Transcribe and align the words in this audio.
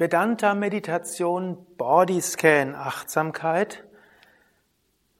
Vedanta 0.00 0.54
Meditation, 0.54 1.66
Bodyscan 1.76 2.74
Achtsamkeit, 2.74 3.84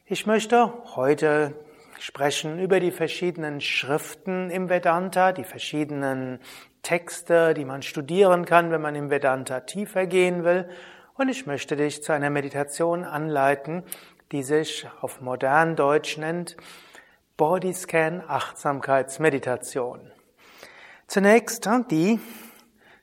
Ich 0.07 0.25
möchte 0.25 0.73
heute 0.95 1.53
sprechen 1.99 2.59
über 2.59 2.79
die 2.79 2.91
verschiedenen 2.91 3.61
Schriften 3.61 4.49
im 4.49 4.69
Vedanta, 4.69 5.31
die 5.31 5.43
verschiedenen 5.43 6.39
Texte, 6.81 7.53
die 7.53 7.65
man 7.65 7.81
studieren 7.81 8.45
kann, 8.45 8.71
wenn 8.71 8.81
man 8.81 8.95
im 8.95 9.09
Vedanta 9.09 9.61
tiefer 9.61 10.05
gehen 10.05 10.43
will. 10.43 10.69
Und 11.15 11.29
ich 11.29 11.45
möchte 11.45 11.75
dich 11.75 12.03
zu 12.03 12.11
einer 12.11 12.29
Meditation 12.29 13.03
anleiten, 13.05 13.83
die 14.31 14.43
sich 14.43 14.87
auf 15.01 15.21
modern 15.21 15.75
Deutsch 15.75 16.17
nennt 16.17 16.57
Bodyscan 17.37 18.23
Achtsamkeitsmeditation. 18.25 20.11
Zunächst 21.07 21.69
die 21.91 22.19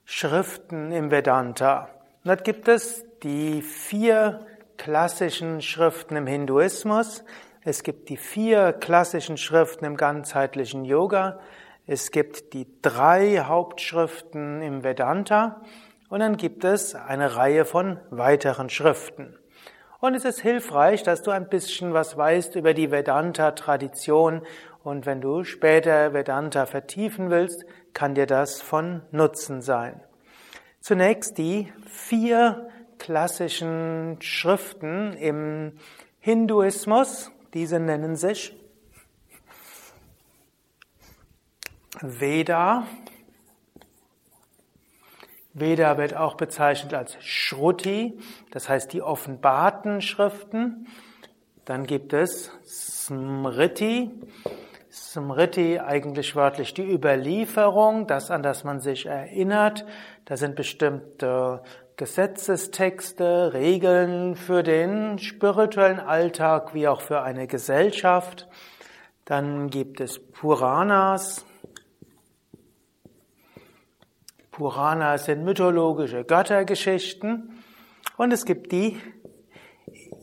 Schriften 0.04 0.90
im 0.90 1.10
Vedanta. 1.10 1.88
dort 2.24 2.44
gibt 2.44 2.66
es 2.68 3.04
die 3.22 3.62
vier 3.62 4.46
klassischen 4.76 5.62
Schriften 5.62 6.16
im 6.16 6.26
Hinduismus, 6.26 7.24
es 7.64 7.84
gibt 7.84 8.08
die 8.08 8.16
vier 8.16 8.72
klassischen 8.72 9.36
Schriften 9.36 9.84
im 9.84 9.96
ganzheitlichen 9.96 10.84
Yoga. 10.84 11.38
Es 11.86 12.10
gibt 12.10 12.54
die 12.54 12.66
drei 12.82 13.38
Hauptschriften 13.38 14.62
im 14.62 14.82
Vedanta. 14.82 15.62
Und 16.08 16.20
dann 16.20 16.36
gibt 16.36 16.64
es 16.64 16.96
eine 16.96 17.36
Reihe 17.36 17.64
von 17.64 18.00
weiteren 18.10 18.68
Schriften. 18.68 19.38
Und 20.00 20.16
es 20.16 20.24
ist 20.24 20.40
hilfreich, 20.40 21.04
dass 21.04 21.22
du 21.22 21.30
ein 21.30 21.48
bisschen 21.48 21.94
was 21.94 22.16
weißt 22.16 22.56
über 22.56 22.74
die 22.74 22.90
Vedanta-Tradition. 22.90 24.42
Und 24.82 25.06
wenn 25.06 25.20
du 25.20 25.44
später 25.44 26.12
Vedanta 26.12 26.66
vertiefen 26.66 27.30
willst, 27.30 27.64
kann 27.94 28.16
dir 28.16 28.26
das 28.26 28.60
von 28.60 29.02
Nutzen 29.12 29.62
sein. 29.62 30.00
Zunächst 30.80 31.38
die 31.38 31.72
vier 31.86 32.68
klassischen 32.98 34.16
Schriften 34.20 35.12
im 35.12 35.78
Hinduismus. 36.18 37.30
Diese 37.54 37.78
nennen 37.78 38.16
sich 38.16 38.56
Veda. 42.00 42.86
Veda 45.52 45.98
wird 45.98 46.16
auch 46.16 46.34
bezeichnet 46.34 46.94
als 46.94 47.16
Shruti, 47.22 48.18
das 48.50 48.68
heißt 48.68 48.92
die 48.92 49.02
offenbarten 49.02 50.00
Schriften. 50.00 50.88
Dann 51.66 51.86
gibt 51.86 52.12
es 52.12 52.50
Smriti. 52.66 54.10
Smriti 54.90 55.78
eigentlich 55.78 56.34
wörtlich 56.34 56.74
die 56.74 56.90
Überlieferung, 56.90 58.06
das 58.06 58.30
an 58.30 58.42
das 58.42 58.64
man 58.64 58.80
sich 58.80 59.06
erinnert. 59.06 59.84
Da 60.24 60.36
sind 60.36 60.56
bestimmte 60.56 61.62
Gesetzestexte, 61.96 63.52
Regeln 63.52 64.34
für 64.34 64.62
den 64.62 65.18
spirituellen 65.18 66.00
Alltag 66.00 66.74
wie 66.74 66.88
auch 66.88 67.00
für 67.00 67.22
eine 67.22 67.46
Gesellschaft. 67.46 68.48
Dann 69.24 69.68
gibt 69.70 70.00
es 70.00 70.18
Puranas. 70.18 71.44
Puranas 74.50 75.26
sind 75.26 75.44
mythologische 75.44 76.24
Göttergeschichten. 76.24 77.62
Und 78.16 78.32
es 78.32 78.44
gibt 78.44 78.72
die 78.72 78.98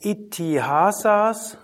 Itihasas. 0.02 1.58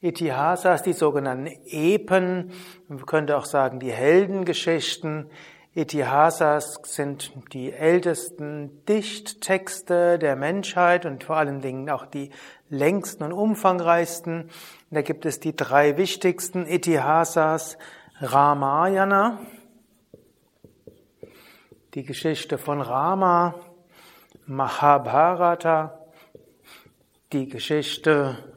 Itihasas, 0.00 0.82
die 0.82 0.92
sogenannten 0.92 1.48
Epen, 1.66 2.52
man 2.88 3.04
könnte 3.06 3.36
auch 3.36 3.46
sagen 3.46 3.80
die 3.80 3.92
Heldengeschichten, 3.92 5.30
Itihasas 5.76 6.80
sind 6.84 7.32
die 7.52 7.70
ältesten 7.70 8.82
Dichttexte 8.86 10.18
der 10.18 10.34
Menschheit 10.34 11.04
und 11.04 11.24
vor 11.24 11.36
allen 11.36 11.60
Dingen 11.60 11.90
auch 11.90 12.06
die 12.06 12.30
längsten 12.70 13.24
und 13.24 13.32
umfangreichsten. 13.34 14.48
Da 14.90 15.02
gibt 15.02 15.26
es 15.26 15.38
die 15.38 15.54
drei 15.54 15.98
wichtigsten 15.98 16.66
Itihasas. 16.66 17.76
Ramayana, 18.22 19.38
die 21.92 22.04
Geschichte 22.04 22.56
von 22.56 22.80
Rama, 22.80 23.54
Mahabharata, 24.46 25.98
die 27.34 27.50
Geschichte 27.50 28.55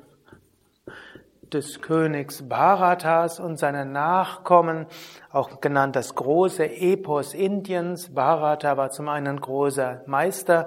des 1.54 1.82
Königs 1.82 2.48
Bharatas 2.48 3.40
und 3.40 3.58
seiner 3.58 3.86
Nachkommen, 3.86 4.86
auch 5.32 5.62
genannt 5.62 5.96
das 5.96 6.16
große 6.16 6.66
Epos 6.66 7.34
Indiens. 7.34 8.14
Bharata 8.14 8.78
war 8.78 8.92
zum 8.92 9.08
einen 9.10 9.28
ein 9.28 9.42
großer 9.42 10.04
Meister, 10.06 10.66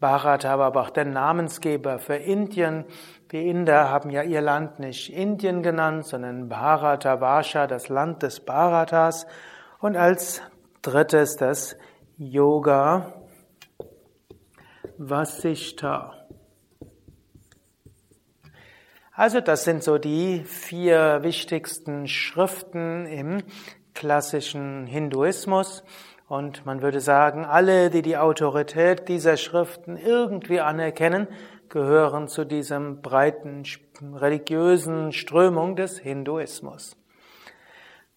Bharata 0.00 0.58
war 0.58 0.66
aber 0.66 0.82
auch 0.82 0.90
der 0.90 1.06
Namensgeber 1.06 1.98
für 1.98 2.16
Indien. 2.16 2.84
Die 3.32 3.48
Inder 3.48 3.90
haben 3.90 4.10
ja 4.10 4.22
ihr 4.22 4.42
Land 4.42 4.78
nicht 4.78 5.10
Indien 5.10 5.62
genannt, 5.62 6.06
sondern 6.06 6.48
Bharata 6.48 7.20
Varsha, 7.20 7.66
das 7.66 7.88
Land 7.88 8.22
des 8.22 8.40
Bharatas. 8.40 9.26
Und 9.80 9.96
als 9.96 10.42
drittes 10.82 11.36
das 11.36 11.76
Yoga 12.18 13.14
Vasishta. 14.98 16.23
Also 19.16 19.40
das 19.40 19.62
sind 19.62 19.84
so 19.84 19.96
die 19.96 20.42
vier 20.42 21.22
wichtigsten 21.22 22.08
Schriften 22.08 23.06
im 23.06 23.44
klassischen 23.94 24.88
Hinduismus. 24.88 25.84
Und 26.26 26.66
man 26.66 26.82
würde 26.82 26.98
sagen, 26.98 27.44
alle, 27.44 27.90
die 27.90 28.02
die 28.02 28.16
Autorität 28.16 29.08
dieser 29.08 29.36
Schriften 29.36 29.96
irgendwie 29.96 30.58
anerkennen, 30.58 31.28
gehören 31.68 32.26
zu 32.26 32.44
diesem 32.44 33.02
breiten 33.02 33.62
religiösen 34.16 35.12
Strömung 35.12 35.76
des 35.76 36.00
Hinduismus. 36.00 36.96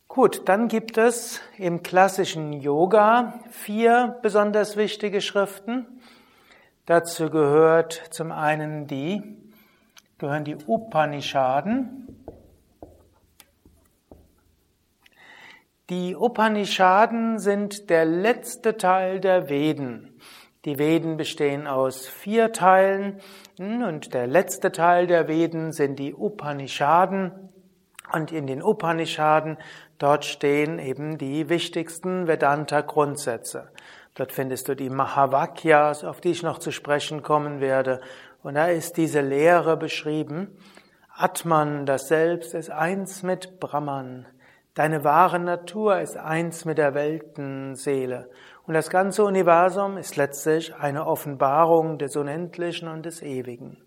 Gut, 0.07 0.49
dann 0.49 0.67
gibt 0.67 0.97
es 0.97 1.41
im 1.59 1.83
klassischen 1.83 2.53
Yoga 2.53 3.39
vier 3.51 4.17
besonders 4.23 4.77
wichtige 4.77 5.21
Schriften. 5.21 6.01
Dazu 6.87 7.29
gehört 7.29 7.93
zum 8.09 8.31
einen 8.31 8.87
die 8.87 9.46
gehören 10.17 10.43
die 10.43 10.57
Upanishaden. 10.65 12.07
Die 15.89 16.15
Upanishaden 16.15 17.39
sind 17.39 17.89
der 17.89 18.05
letzte 18.05 18.77
Teil 18.77 19.19
der 19.19 19.47
Veden. 19.47 20.19
Die 20.65 20.79
Veden 20.79 21.15
bestehen 21.15 21.65
aus 21.65 22.07
vier 22.07 22.51
Teilen 22.51 23.21
und 23.57 24.13
der 24.13 24.27
letzte 24.27 24.71
Teil 24.71 25.07
der 25.07 25.27
Veden 25.27 25.71
sind 25.71 25.97
die 25.97 26.13
Upanishaden. 26.13 27.31
Und 28.11 28.31
in 28.31 28.47
den 28.47 28.63
Upanishaden, 28.63 29.57
dort 29.97 30.25
stehen 30.25 30.79
eben 30.79 31.17
die 31.17 31.47
wichtigsten 31.47 32.27
Vedanta-Grundsätze. 32.27 33.69
Dort 34.17 34.33
findest 34.33 34.67
du 34.67 34.75
die 34.75 34.89
Mahavakyas, 34.89 36.03
auf 36.03 36.21
die 36.21 36.31
ich 36.31 36.41
noch 36.41 36.57
zu 36.57 36.71
sprechen 36.71 37.21
kommen 37.21 37.59
werde, 37.59 38.01
und 38.43 38.55
da 38.55 38.67
ist 38.67 38.97
diese 38.97 39.21
Lehre 39.21 39.77
beschrieben. 39.77 40.57
Atman, 41.15 41.85
das 41.85 42.07
Selbst, 42.07 42.53
ist 42.53 42.69
eins 42.69 43.23
mit 43.23 43.59
Brahman. 43.59 44.27
Deine 44.75 45.03
wahre 45.03 45.39
Natur 45.39 45.99
ist 45.99 46.17
eins 46.17 46.63
mit 46.63 46.77
der 46.77 46.93
Weltenseele. 46.93 48.29
Und 48.67 48.75
das 48.75 48.89
ganze 48.89 49.23
Universum 49.23 49.97
ist 49.97 50.17
letztlich 50.17 50.75
eine 50.75 51.07
Offenbarung 51.07 51.97
des 51.97 52.15
Unendlichen 52.15 52.87
und 52.87 53.05
des 53.05 53.23
Ewigen. 53.23 53.77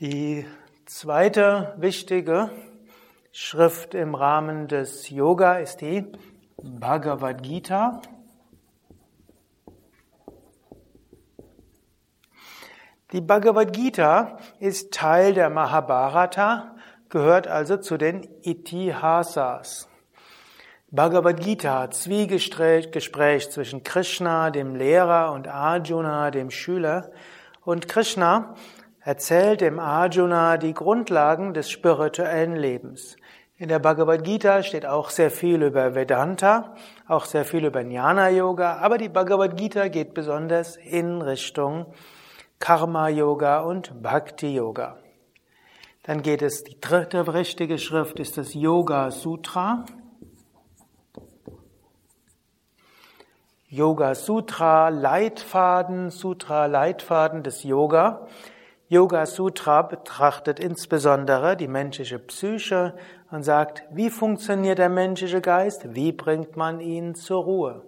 Die 0.00 0.44
zweite 0.86 1.74
wichtige 1.76 2.50
Schrift 3.30 3.94
im 3.94 4.14
Rahmen 4.14 4.66
des 4.66 5.10
Yoga 5.10 5.58
ist 5.58 5.80
die 5.80 6.04
Bhagavad 6.56 7.42
Gita. 7.42 8.00
Die 13.16 13.22
Bhagavad 13.22 13.72
Gita 13.72 14.36
ist 14.60 14.92
Teil 14.92 15.32
der 15.32 15.48
Mahabharata, 15.48 16.74
gehört 17.08 17.48
also 17.48 17.78
zu 17.78 17.96
den 17.96 18.28
Itihasas. 18.42 19.88
Bhagavad 20.90 21.40
Gita, 21.40 21.90
Zwiegespräch 21.90 23.50
zwischen 23.50 23.82
Krishna, 23.84 24.50
dem 24.50 24.74
Lehrer, 24.74 25.32
und 25.32 25.48
Arjuna, 25.48 26.30
dem 26.30 26.50
Schüler. 26.50 27.10
Und 27.64 27.88
Krishna 27.88 28.54
erzählt 29.00 29.62
dem 29.62 29.78
Arjuna 29.78 30.58
die 30.58 30.74
Grundlagen 30.74 31.54
des 31.54 31.70
spirituellen 31.70 32.54
Lebens. 32.54 33.16
In 33.56 33.70
der 33.70 33.78
Bhagavad 33.78 34.24
Gita 34.24 34.62
steht 34.62 34.84
auch 34.84 35.08
sehr 35.08 35.30
viel 35.30 35.62
über 35.62 35.94
Vedanta, 35.94 36.74
auch 37.08 37.24
sehr 37.24 37.46
viel 37.46 37.64
über 37.64 37.80
Jnana 37.80 38.28
Yoga, 38.28 38.76
aber 38.76 38.98
die 38.98 39.08
Bhagavad 39.08 39.56
Gita 39.56 39.88
geht 39.88 40.12
besonders 40.12 40.76
in 40.76 41.22
Richtung 41.22 41.86
Karma 42.58 43.08
Yoga 43.08 43.60
und 43.60 44.02
Bhakti 44.02 44.54
Yoga. 44.54 44.98
Dann 46.02 46.22
geht 46.22 46.40
es, 46.40 46.64
die 46.64 46.80
dritte 46.80 47.34
richtige 47.34 47.78
Schrift 47.78 48.18
ist 48.18 48.38
das 48.38 48.54
Yoga 48.54 49.10
Sutra. 49.10 49.84
Yoga 53.68 54.14
Sutra, 54.14 54.88
Leitfaden, 54.88 56.10
Sutra, 56.10 56.66
Leitfaden 56.66 57.42
des 57.42 57.62
Yoga. 57.62 58.26
Yoga 58.88 59.26
Sutra 59.26 59.82
betrachtet 59.82 60.60
insbesondere 60.60 61.56
die 61.56 61.68
menschliche 61.68 62.20
Psyche 62.20 62.94
und 63.32 63.42
sagt, 63.42 63.82
wie 63.90 64.10
funktioniert 64.10 64.78
der 64.78 64.88
menschliche 64.88 65.40
Geist, 65.40 65.94
wie 65.94 66.12
bringt 66.12 66.56
man 66.56 66.80
ihn 66.80 67.16
zur 67.16 67.42
Ruhe. 67.42 67.82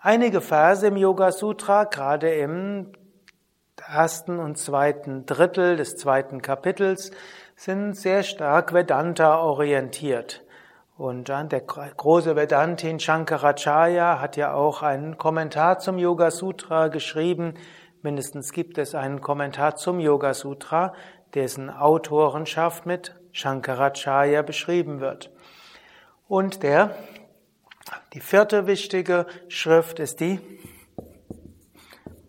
Einige 0.00 0.40
Verse 0.40 0.86
im 0.86 0.96
Yoga 0.96 1.30
Sutra, 1.30 1.84
gerade 1.84 2.34
im 2.34 2.90
ersten 3.80 4.38
und 4.38 4.58
zweiten 4.58 5.26
Drittel 5.26 5.76
des 5.76 5.96
zweiten 5.96 6.42
Kapitels, 6.42 7.10
sind 7.56 7.94
sehr 7.94 8.22
stark 8.22 8.72
Vedanta 8.72 9.38
orientiert. 9.38 10.42
Und 10.96 11.28
der 11.28 11.60
große 11.60 12.36
Vedantin 12.36 13.00
Shankaracharya 13.00 14.20
hat 14.20 14.36
ja 14.36 14.54
auch 14.54 14.82
einen 14.82 15.18
Kommentar 15.18 15.78
zum 15.80 15.98
Yoga 15.98 16.30
Sutra 16.30 16.88
geschrieben, 16.88 17.54
Mindestens 18.04 18.52
gibt 18.52 18.76
es 18.76 18.94
einen 18.94 19.22
Kommentar 19.22 19.76
zum 19.76 19.98
Yoga 19.98 20.34
Sutra, 20.34 20.92
dessen 21.32 21.70
Autorenschaft 21.70 22.84
mit 22.84 23.14
Shankaracharya 23.32 24.42
beschrieben 24.42 25.00
wird. 25.00 25.30
Und 26.28 26.62
der, 26.62 26.94
die 28.12 28.20
vierte 28.20 28.66
wichtige 28.66 29.24
Schrift 29.48 30.00
ist 30.00 30.20
die 30.20 30.38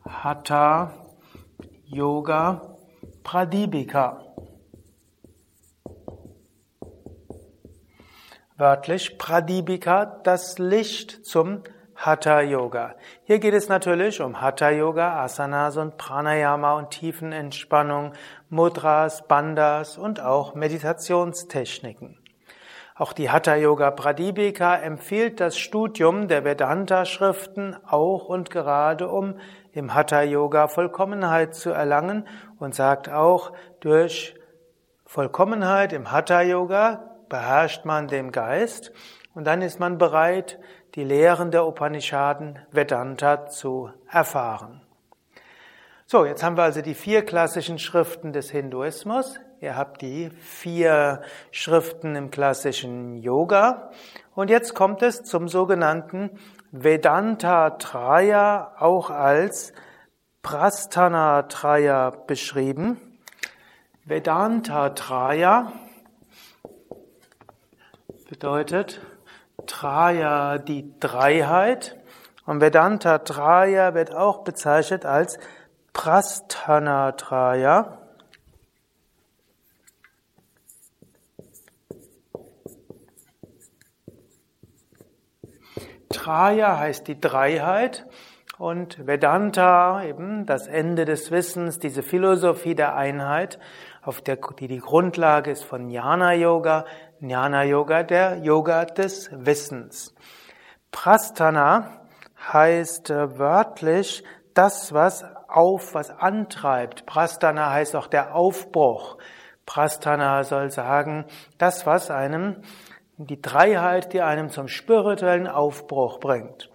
Hatha 0.08 0.94
Yoga 1.96 2.76
Pradipika. 3.24 4.22
Wörtlich 8.58 9.18
Pradipika, 9.18 10.04
das 10.06 10.60
Licht 10.60 11.26
zum 11.26 11.64
Hatha 11.96 12.42
Yoga. 12.42 12.96
Hier 13.24 13.40
geht 13.40 13.54
es 13.54 13.70
natürlich 13.70 14.20
um 14.20 14.42
Hatha 14.42 14.72
Yoga, 14.72 15.24
Asanas 15.24 15.78
und 15.78 15.96
Pranayama 15.96 16.74
und 16.74 16.90
Tiefenentspannung, 16.90 18.12
Mudras, 18.50 19.26
Bandhas 19.30 19.98
und 19.98 20.20
auch 20.20 20.54
Meditationstechniken. 20.54 22.20
Auch 22.98 23.14
die 23.14 23.30
Hatha 23.30 23.56
Yoga 23.56 23.92
Pradipika 23.92 24.76
empfiehlt 24.76 25.40
das 25.40 25.58
Studium 25.58 26.28
der 26.28 26.44
Vedanta 26.44 27.06
Schriften 27.06 27.76
auch 27.86 28.30
und 28.30 28.50
gerade 28.50 29.08
um 29.10 29.36
im 29.76 29.94
Hatha 29.94 30.24
Yoga 30.24 30.68
Vollkommenheit 30.68 31.54
zu 31.54 31.70
erlangen 31.70 32.28
und 32.58 32.74
sagt 32.74 33.10
auch 33.10 33.52
durch 33.82 34.36
Vollkommenheit 35.06 35.94
im 35.94 36.12
Hatha 36.12 36.42
Yoga 36.42 37.12
beherrscht 37.30 37.86
man 37.86 38.08
den 38.08 38.32
Geist 38.32 38.92
und 39.34 39.46
dann 39.46 39.62
ist 39.62 39.80
man 39.80 39.98
bereit, 39.98 40.60
die 40.96 41.04
Lehren 41.04 41.52
der 41.52 41.68
Upanishaden 41.68 42.58
Vedanta 42.72 43.48
zu 43.48 43.92
erfahren. 44.10 44.82
So, 46.08 46.26
jetzt 46.26 46.42
haben 46.42 46.56
wir 46.56 46.64
also 46.64 46.82
die 46.82 46.94
vier 46.94 47.26
klassischen 47.26 47.78
Schriften 47.78 48.32
des 48.32 48.52
Hinduismus. 48.52 49.40
Ihr 49.60 49.76
habt 49.76 50.02
die 50.02 50.30
vier 50.30 51.22
Schriften 51.52 52.16
im 52.16 52.32
klassischen 52.32 53.18
Yoga. 53.18 53.92
Und 54.36 54.50
jetzt 54.50 54.76
kommt 54.76 55.02
es 55.02 55.24
zum 55.24 55.48
sogenannten 55.48 56.40
Vedanta 56.84 57.72
Traya, 57.72 58.74
auch 58.80 59.10
als 59.10 59.72
Prasthana 60.42 61.44
Traya 61.44 62.10
beschrieben. 62.10 63.00
Vedanta 64.04 64.90
Traya 64.90 65.72
bedeutet 68.30 69.00
Traya 69.66 70.58
die 70.58 70.94
Dreiheit 71.00 71.98
und 72.46 72.60
Vedanta 72.60 73.20
Traya 73.20 73.94
wird 73.94 74.14
auch 74.14 74.44
bezeichnet 74.44 75.06
als 75.06 75.40
Prasthana 75.94 77.14
Traya. 77.14 78.05
Traya 86.10 86.78
heißt 86.78 87.08
die 87.08 87.20
Dreiheit 87.20 88.06
und 88.58 89.06
Vedanta 89.06 90.04
eben 90.04 90.46
das 90.46 90.68
Ende 90.68 91.06
des 91.06 91.32
Wissens, 91.32 91.80
diese 91.80 92.04
Philosophie 92.04 92.76
der 92.76 92.96
Einheit, 92.96 93.60
auf 94.02 94.22
der, 94.22 94.38
die 94.60 94.68
die 94.68 94.80
Grundlage 94.80 95.52
ist 95.52 95.64
von 95.64 95.90
Jnana 95.90 96.34
Yoga, 96.34 96.86
Jnana 97.20 97.64
Yoga, 97.64 98.04
der 98.04 98.38
Yoga 98.38 98.86
des 98.86 99.30
Wissens. 99.34 100.14
Prasthana 100.92 102.02
heißt 102.54 103.10
äh, 103.10 103.38
wörtlich 103.38 104.24
das, 104.54 104.94
was 104.94 105.26
auf, 105.48 105.94
was 105.94 106.10
antreibt. 106.12 107.06
Prasthana 107.06 107.72
heißt 107.72 107.96
auch 107.96 108.08
der 108.08 108.36
Aufbruch. 108.36 109.18
Prasthana 109.66 110.44
soll 110.44 110.72
sagen, 110.72 111.26
das, 111.58 111.86
was 111.86 112.12
einem, 112.12 112.58
die 113.18 113.42
Dreiheit, 113.42 114.14
die 114.14 114.22
einem 114.22 114.50
zum 114.50 114.68
spirituellen 114.68 115.48
Aufbruch 115.48 116.20
bringt. 116.20 116.70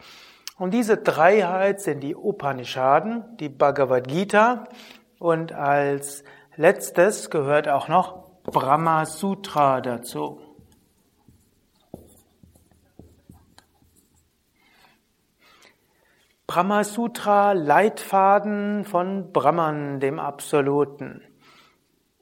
Und 0.59 0.73
diese 0.73 0.97
Dreiheit 0.99 1.81
sind 1.81 2.01
die 2.01 2.15
Upanishaden, 2.15 3.25
die 3.39 3.49
Bhagavad 3.49 4.09
Gita 4.09 4.69
und 5.19 5.53
als 5.53 6.25
letztes 6.57 7.31
gehört 7.31 7.69
auch 7.69 7.89
noch 7.89 8.31
Brahma 8.43 9.07
Sutra 9.07 9.81
dazu. 9.81 10.41
Brahma 16.47 16.83
Sutra, 16.83 17.53
Leitfaden 17.53 18.85
von 18.85 19.33
Brahman, 19.33 20.01
dem 20.01 20.19
Absoluten. 20.19 21.23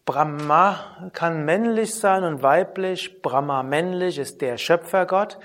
Brahma 0.08 1.10
kann 1.12 1.44
männlich 1.44 1.94
sein 1.94 2.24
und 2.24 2.42
weiblich. 2.42 3.20
Brahma 3.20 3.62
männlich 3.62 4.16
ist 4.16 4.40
der 4.40 4.56
Schöpfergott 4.56 5.38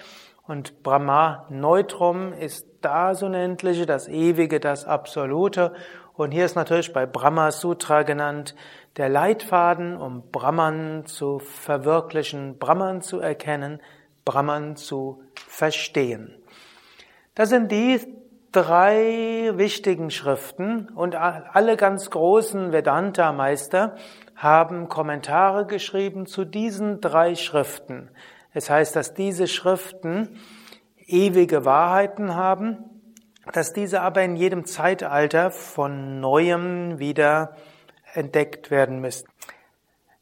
und 0.47 0.83
Brahma 0.83 1.45
Neutrum 1.49 2.31
ist 2.31 2.65
das 2.79 3.21
Unendliche, 3.23 3.85
das 3.85 4.07
Ewige, 4.07 4.61
das 4.61 4.85
Absolute. 4.85 5.73
Und 6.13 6.31
hier 6.31 6.45
ist 6.45 6.55
natürlich 6.55 6.93
bei 6.93 7.05
Brahma 7.05 7.51
Sutra 7.51 8.03
genannt 8.03 8.55
der 8.95 9.09
Leitfaden, 9.09 9.97
um 9.97 10.31
Brahman 10.31 11.05
zu 11.07 11.39
verwirklichen, 11.39 12.57
Brahman 12.57 13.01
zu 13.01 13.19
erkennen, 13.19 13.81
Brahman 14.23 14.77
zu 14.77 15.23
verstehen. 15.45 16.41
Das 17.35 17.49
sind 17.49 17.69
die 17.69 17.99
drei 18.53 19.51
wichtigen 19.55 20.09
Schriften 20.09 20.87
und 20.87 21.15
alle 21.15 21.75
ganz 21.75 22.09
großen 22.11 22.71
Vedanta-Meister 22.71 23.95
haben 24.35 24.89
Kommentare 24.89 25.65
geschrieben 25.65 26.25
zu 26.25 26.45
diesen 26.45 27.01
drei 27.01 27.35
Schriften. 27.35 28.09
Es 28.53 28.69
heißt, 28.69 28.95
dass 28.95 29.13
diese 29.13 29.47
Schriften 29.47 30.39
ewige 31.05 31.65
Wahrheiten 31.65 32.35
haben, 32.35 32.77
dass 33.51 33.73
diese 33.73 34.01
aber 34.01 34.23
in 34.23 34.35
jedem 34.35 34.65
Zeitalter 34.65 35.51
von 35.51 36.19
neuem 36.19 36.99
wieder 36.99 37.55
entdeckt 38.13 38.71
werden 38.71 38.99
müssen. 38.99 39.27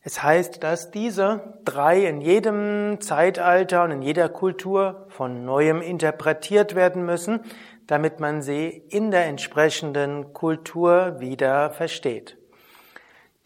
Es 0.03 0.23
heißt, 0.23 0.63
dass 0.63 0.89
diese 0.89 1.59
drei 1.63 2.07
in 2.07 2.21
jedem 2.21 2.99
Zeitalter 3.01 3.83
und 3.83 3.91
in 3.91 4.01
jeder 4.01 4.29
Kultur 4.29 5.05
von 5.09 5.45
neuem 5.45 5.81
interpretiert 5.81 6.73
werden 6.73 7.05
müssen, 7.05 7.41
damit 7.85 8.19
man 8.19 8.41
sie 8.41 8.67
in 8.89 9.11
der 9.11 9.25
entsprechenden 9.25 10.33
Kultur 10.33 11.19
wieder 11.19 11.69
versteht. 11.69 12.40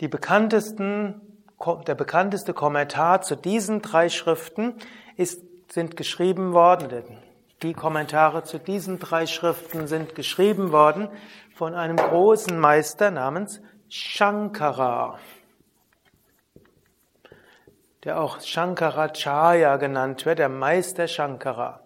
Die 0.02 0.08
bekanntesten, 0.08 1.22
der 1.88 1.96
bekannteste 1.96 2.54
Kommentar 2.54 3.22
zu 3.22 3.36
diesen 3.36 3.82
drei 3.82 4.10
Schriften 4.10 4.76
ist, 5.16 5.42
sind 5.72 5.96
geschrieben 5.96 6.54
worden, 6.54 7.04
die 7.62 7.74
Kommentare 7.74 8.44
zu 8.44 8.60
diesen 8.60 9.00
drei 9.00 9.26
Schriften 9.26 9.88
sind 9.88 10.14
geschrieben 10.14 10.72
worden 10.72 11.08
von 11.56 11.74
einem 11.74 11.96
großen 11.96 12.60
Meister 12.60 13.12
namens 13.12 13.62
Shankara, 13.88 15.18
der 18.04 18.20
auch 18.20 18.42
Shankaracharya 18.42 19.78
genannt 19.78 20.26
wird, 20.26 20.40
der 20.40 20.50
Meister 20.50 21.08
Shankara. 21.08 21.80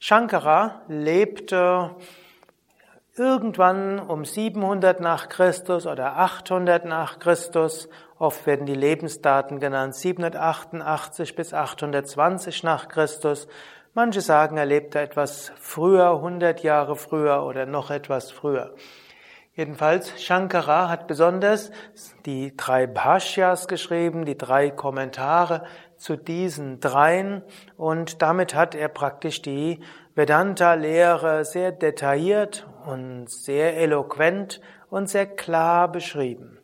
Shankara 0.00 0.82
lebte 0.88 1.94
irgendwann 3.18 3.98
um 3.98 4.24
700 4.24 5.00
nach 5.00 5.28
Christus 5.28 5.86
oder 5.86 6.16
800 6.16 6.84
nach 6.84 7.18
Christus, 7.18 7.88
oft 8.18 8.46
werden 8.46 8.66
die 8.66 8.74
Lebensdaten 8.74 9.58
genannt, 9.58 9.94
788 9.94 11.34
bis 11.34 11.54
820 11.54 12.62
nach 12.62 12.88
Christus. 12.88 13.48
Manche 13.94 14.20
sagen, 14.20 14.58
er 14.58 14.66
lebte 14.66 15.00
etwas 15.00 15.52
früher, 15.58 16.10
100 16.10 16.62
Jahre 16.62 16.96
früher 16.96 17.44
oder 17.44 17.64
noch 17.64 17.90
etwas 17.90 18.30
früher. 18.30 18.74
Jedenfalls, 19.54 20.22
Shankara 20.22 20.90
hat 20.90 21.06
besonders 21.06 21.70
die 22.26 22.54
drei 22.58 22.86
Bhashyas 22.86 23.68
geschrieben, 23.68 24.26
die 24.26 24.36
drei 24.36 24.70
Kommentare 24.70 25.64
zu 25.96 26.16
diesen 26.16 26.80
dreien 26.80 27.42
und 27.78 28.20
damit 28.20 28.54
hat 28.54 28.74
er 28.74 28.88
praktisch 28.88 29.40
die 29.40 29.80
Vedanta-Lehre 30.16 31.44
sehr 31.44 31.70
detailliert 31.70 32.66
und 32.84 33.30
sehr 33.30 33.76
eloquent 33.76 34.60
und 34.90 35.08
sehr 35.08 35.26
klar 35.26 35.92
beschrieben. 35.92 36.58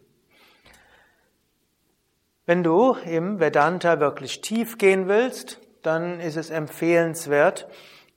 Wenn 2.46 2.64
du 2.64 2.96
im 3.04 3.38
Vedanta 3.38 4.00
wirklich 4.00 4.40
tief 4.40 4.78
gehen 4.78 5.06
willst, 5.06 5.60
dann 5.82 6.18
ist 6.18 6.36
es 6.36 6.50
empfehlenswert, 6.50 7.68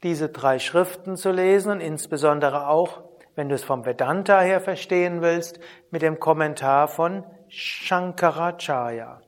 diese 0.01 0.29
drei 0.29 0.57
Schriften 0.57 1.15
zu 1.15 1.31
lesen 1.31 1.73
und 1.73 1.81
insbesondere 1.81 2.67
auch 2.67 3.03
wenn 3.35 3.49
du 3.49 3.55
es 3.55 3.63
vom 3.63 3.85
Vedanta 3.85 4.39
her 4.39 4.61
verstehen 4.61 5.21
willst, 5.21 5.59
mit 5.91 6.01
dem 6.01 6.19
Kommentar 6.19 6.87
von 6.87 7.23
Shankaracharya. 7.49 9.21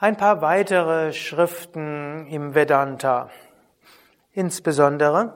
Ein 0.00 0.16
paar 0.16 0.40
weitere 0.40 1.12
Schriften 1.12 2.26
im 2.26 2.54
Vedanta. 2.54 3.30
Insbesondere 4.40 5.34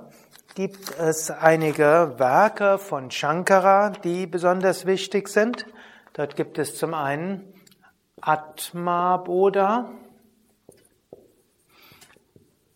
gibt 0.55 0.99
es 0.99 1.31
einige 1.31 2.15
Werke 2.17 2.79
von 2.79 3.11
Shankara, 3.11 3.91
die 3.91 4.27
besonders 4.27 4.87
wichtig 4.87 5.29
sind. 5.29 5.67
Dort 6.15 6.37
gibt 6.37 6.57
es 6.59 6.79
zum 6.79 6.95
einen 6.95 7.53
Atma 8.23 9.19
Bodha, 9.19 9.91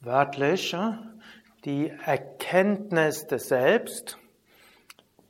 wörtlich 0.03 0.77
die 1.65 1.89
Erkenntnis 2.05 3.27
des 3.27 3.49
Selbst, 3.49 4.19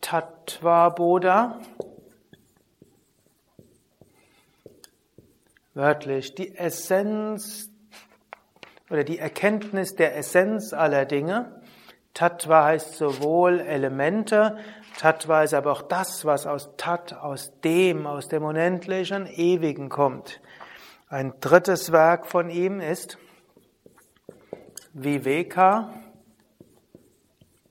Tattva 0.01 0.89
Bodha, 0.89 1.61
wörtlich 5.75 6.35
die 6.35 6.57
Essenz 6.57 7.71
oder 8.91 9.05
die 9.05 9.19
Erkenntnis 9.19 9.95
der 9.95 10.17
Essenz 10.17 10.73
aller 10.73 11.05
Dinge. 11.05 11.61
Tattva 12.15 12.65
heißt 12.65 12.97
sowohl 12.97 13.61
Elemente, 13.61 14.59
Tattva 14.99 15.45
ist 15.45 15.55
aber 15.55 15.71
auch 15.71 15.83
das, 15.83 16.25
was 16.25 16.47
aus 16.47 16.71
Tat, 16.77 17.13
aus 17.13 17.53
dem, 17.61 18.07
aus 18.07 18.27
dem 18.27 18.43
Unendlichen, 18.43 19.27
Ewigen 19.27 19.89
kommt. 19.89 20.41
Ein 21.09 21.35
drittes 21.41 21.93
Werk 21.93 22.27
von 22.27 22.51
ihm 22.51 22.81
ist 22.81 23.19
Viveka, 24.93 25.95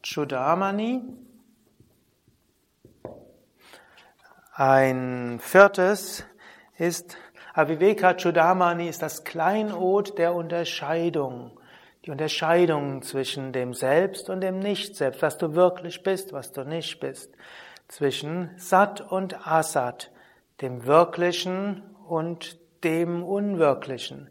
Chudamani. 0.02 1.04
Ein 4.54 5.40
viertes 5.42 6.24
ist 6.78 7.18
Aviveka 7.58 8.14
Chudamani 8.14 8.88
ist 8.88 9.02
das 9.02 9.24
Kleinod 9.24 10.20
der 10.20 10.36
Unterscheidung. 10.36 11.60
Die 12.06 12.12
Unterscheidung 12.12 13.02
zwischen 13.02 13.52
dem 13.52 13.74
Selbst 13.74 14.30
und 14.30 14.42
dem 14.42 14.60
Nicht-Selbst, 14.60 15.24
was 15.24 15.40
du 15.40 15.56
wirklich 15.56 16.04
bist, 16.04 16.34
was 16.34 16.52
du 16.52 16.64
nicht 16.64 17.00
bist. 17.00 17.34
Zwischen 17.88 18.52
Sat 18.58 19.02
und 19.02 19.48
Asat, 19.48 20.12
dem 20.62 20.86
Wirklichen 20.86 21.82
und 22.08 22.60
dem 22.84 23.24
Unwirklichen 23.24 24.30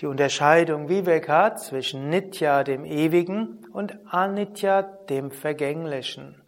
die 0.00 0.06
Unterscheidung 0.06 0.88
Viveka 0.88 1.54
zwischen 1.56 2.08
Nitya, 2.08 2.64
dem 2.64 2.84
Ewigen, 2.84 3.64
und 3.72 3.98
Anitya, 4.10 4.82
dem 4.82 5.30
Vergänglichen. 5.30 6.42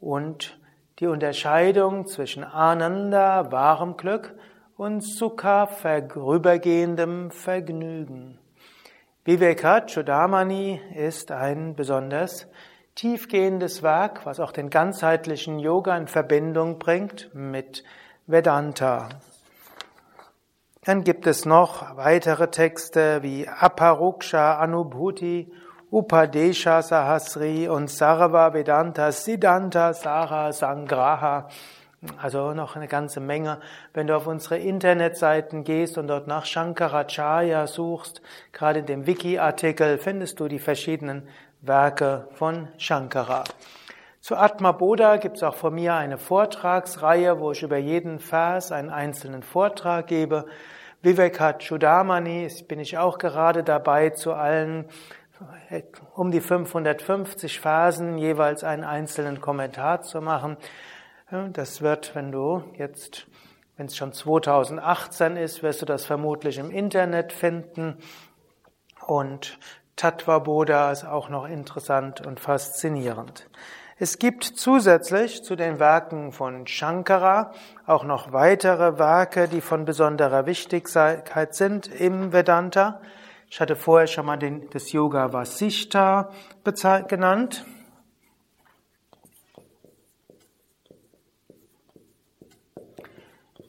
Und 0.00 0.58
die 0.98 1.06
Unterscheidung 1.06 2.06
zwischen 2.06 2.42
Ananda, 2.42 3.52
wahrem 3.52 3.96
Glück, 3.96 4.34
und 4.76 5.00
Sukha, 5.00 5.66
vorübergehendem 5.66 7.30
Vergnügen. 7.30 8.38
Viveka 9.24 9.86
Chudamani 9.86 10.80
ist 10.94 11.32
ein 11.32 11.74
besonders 11.74 12.46
tiefgehendes 12.94 13.82
Werk, 13.82 14.26
was 14.26 14.38
auch 14.38 14.52
den 14.52 14.68
ganzheitlichen 14.68 15.58
Yoga 15.58 15.96
in 15.96 16.08
Verbindung 16.08 16.78
bringt 16.78 17.30
mit 17.32 17.84
Vedanta. 18.26 19.08
Dann 20.84 21.04
gibt 21.04 21.26
es 21.26 21.46
noch 21.46 21.96
weitere 21.96 22.48
Texte 22.48 23.22
wie 23.22 23.48
Aparuksha 23.48 24.58
Anubhuti, 24.58 25.50
Upadesha 25.90 26.82
Sahasri 26.82 27.68
und 27.68 27.90
Sarva 27.90 28.52
Vedanta 28.52 29.10
Siddhanta 29.10 29.94
Sara 29.94 30.52
Sangraha. 30.52 31.48
Also 32.20 32.54
noch 32.54 32.76
eine 32.76 32.88
ganze 32.88 33.20
Menge. 33.20 33.60
Wenn 33.94 34.06
du 34.06 34.16
auf 34.16 34.26
unsere 34.26 34.58
Internetseiten 34.58 35.64
gehst 35.64 35.98
und 35.98 36.08
dort 36.08 36.26
nach 36.26 36.44
Shankaracharya 36.44 37.66
suchst, 37.66 38.22
gerade 38.52 38.80
in 38.80 38.86
dem 38.86 39.06
Wiki-Artikel 39.06 39.98
findest 39.98 40.40
du 40.40 40.48
die 40.48 40.58
verschiedenen 40.58 41.28
Werke 41.60 42.28
von 42.32 42.68
Shankara. 42.78 43.44
Zu 44.20 44.36
Atma 44.36 44.72
Bodha 44.72 45.18
gibt 45.18 45.36
es 45.36 45.42
auch 45.42 45.54
von 45.54 45.74
mir 45.74 45.94
eine 45.94 46.18
Vortragsreihe, 46.18 47.38
wo 47.38 47.52
ich 47.52 47.62
über 47.62 47.76
jeden 47.76 48.18
Vers 48.18 48.72
einen 48.72 48.90
einzelnen 48.90 49.42
Vortrag 49.42 50.08
gebe. 50.08 50.46
Vivekachudamani 51.02 52.50
bin 52.66 52.80
ich 52.80 52.98
auch 52.98 53.18
gerade 53.18 53.62
dabei, 53.62 54.10
zu 54.10 54.32
allen 54.32 54.86
äh, 55.70 55.82
um 56.14 56.30
die 56.30 56.40
550 56.40 57.60
Versen 57.60 58.18
jeweils 58.18 58.64
einen 58.64 58.84
einzelnen 58.84 59.40
Kommentar 59.40 60.02
zu 60.02 60.20
machen. 60.20 60.56
Das 61.28 61.82
wird, 61.82 62.14
wenn 62.14 62.30
du 62.30 62.62
jetzt, 62.78 63.26
wenn 63.76 63.86
es 63.86 63.96
schon 63.96 64.12
2018 64.12 65.36
ist, 65.36 65.60
wirst 65.64 65.82
du 65.82 65.86
das 65.86 66.04
vermutlich 66.04 66.58
im 66.58 66.70
Internet 66.70 67.32
finden. 67.32 67.98
Und 69.04 69.58
Tattva 69.96 70.38
Bodha 70.38 70.92
ist 70.92 71.04
auch 71.04 71.28
noch 71.28 71.48
interessant 71.48 72.24
und 72.24 72.38
faszinierend. 72.38 73.50
Es 73.98 74.20
gibt 74.20 74.44
zusätzlich 74.44 75.42
zu 75.42 75.56
den 75.56 75.80
Werken 75.80 76.30
von 76.30 76.68
Shankara 76.68 77.50
auch 77.86 78.04
noch 78.04 78.32
weitere 78.32 79.00
Werke, 79.00 79.48
die 79.48 79.62
von 79.62 79.84
besonderer 79.84 80.46
Wichtigkeit 80.46 81.56
sind 81.56 81.88
im 81.88 82.32
Vedanta. 82.32 83.00
Ich 83.50 83.60
hatte 83.60 83.74
vorher 83.74 84.06
schon 84.06 84.26
mal 84.26 84.36
den, 84.36 84.70
das 84.70 84.92
Yoga 84.92 85.32
Vasishta 85.32 86.30
genannt. 87.08 87.64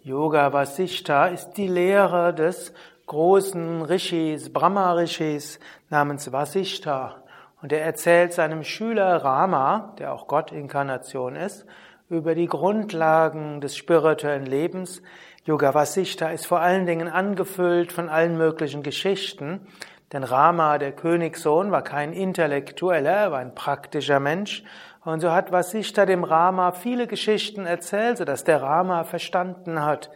Yoga 0.07 0.53
Vasishta 0.53 1.25
ist 1.25 1.55
die 1.57 1.67
Lehre 1.67 2.33
des 2.33 2.71
großen 3.07 3.81
Rishis, 3.81 4.53
Brahma 4.53 4.93
Rishis 4.93 5.59
namens 5.89 6.31
Vasishta. 6.31 7.23
Und 7.61 7.73
er 7.73 7.81
erzählt 7.81 8.31
seinem 8.31 8.63
Schüler 8.63 9.17
Rama, 9.17 9.93
der 9.99 10.13
auch 10.13 10.29
Gott-Inkarnation 10.29 11.35
ist, 11.35 11.65
über 12.07 12.35
die 12.35 12.45
Grundlagen 12.45 13.59
des 13.59 13.75
spirituellen 13.75 14.45
Lebens. 14.45 15.01
Yoga 15.43 15.73
Vasishta 15.73 16.29
ist 16.29 16.47
vor 16.47 16.61
allen 16.61 16.85
Dingen 16.85 17.09
angefüllt 17.09 17.91
von 17.91 18.07
allen 18.07 18.37
möglichen 18.37 18.83
Geschichten, 18.83 19.67
denn 20.13 20.23
Rama, 20.23 20.77
der 20.77 20.93
Königssohn, 20.93 21.69
war 21.71 21.81
kein 21.81 22.13
Intellektueller, 22.13 23.11
er 23.11 23.31
war 23.33 23.39
ein 23.39 23.55
praktischer 23.55 24.21
Mensch. 24.21 24.63
Und 25.07 25.21
so 25.21 25.31
hat 25.31 25.53
Vasishta 25.53 26.05
dem 26.05 26.25
Rama 26.25 26.73
viele 26.73 27.07
Geschichten 27.07 27.65
erzählt, 27.65 28.17
sodass 28.17 28.43
der 28.43 28.61
Rama 28.61 29.05
verstanden 29.05 29.81
hat, 29.81 30.09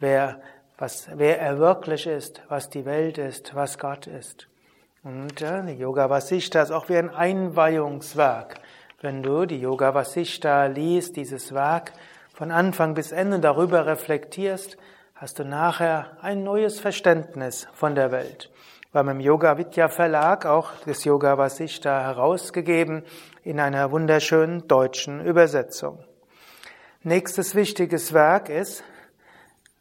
wer, 0.00 0.40
was, 0.78 1.08
wer 1.14 1.42
er 1.42 1.58
wirklich 1.58 2.06
ist, 2.06 2.40
was 2.48 2.70
die 2.70 2.86
Welt 2.86 3.18
ist, 3.18 3.54
was 3.54 3.78
Gott 3.78 4.06
ist. 4.06 4.48
Und 5.02 5.42
äh, 5.42 5.62
die 5.66 5.74
Yoga 5.74 6.08
Vasishta 6.08 6.62
ist 6.62 6.70
auch 6.70 6.88
wie 6.88 6.96
ein 6.96 7.10
Einweihungswerk. 7.10 8.54
Wenn 9.02 9.22
du 9.22 9.44
die 9.44 9.60
Yoga 9.60 9.92
Vasishta 9.92 10.64
liest, 10.68 11.16
dieses 11.16 11.52
Werk 11.52 11.92
von 12.32 12.50
Anfang 12.50 12.94
bis 12.94 13.12
Ende 13.12 13.40
darüber 13.40 13.84
reflektierst, 13.84 14.78
hast 15.16 15.38
du 15.38 15.44
nachher 15.44 16.16
ein 16.22 16.44
neues 16.44 16.80
Verständnis 16.80 17.68
von 17.74 17.94
der 17.94 18.10
Welt. 18.10 18.50
Wir 18.90 19.00
haben 19.00 19.08
im 19.08 19.20
Yoga 19.20 19.58
Vidya 19.58 19.88
Verlag 19.88 20.46
auch 20.46 20.70
das 20.86 21.04
Yoga 21.04 21.36
Vasishta 21.36 22.00
herausgegeben 22.00 23.02
in 23.44 23.60
einer 23.60 23.92
wunderschönen 23.92 24.66
deutschen 24.66 25.24
Übersetzung. 25.24 26.02
Nächstes 27.02 27.54
wichtiges 27.54 28.12
Werk 28.12 28.48
ist 28.48 28.82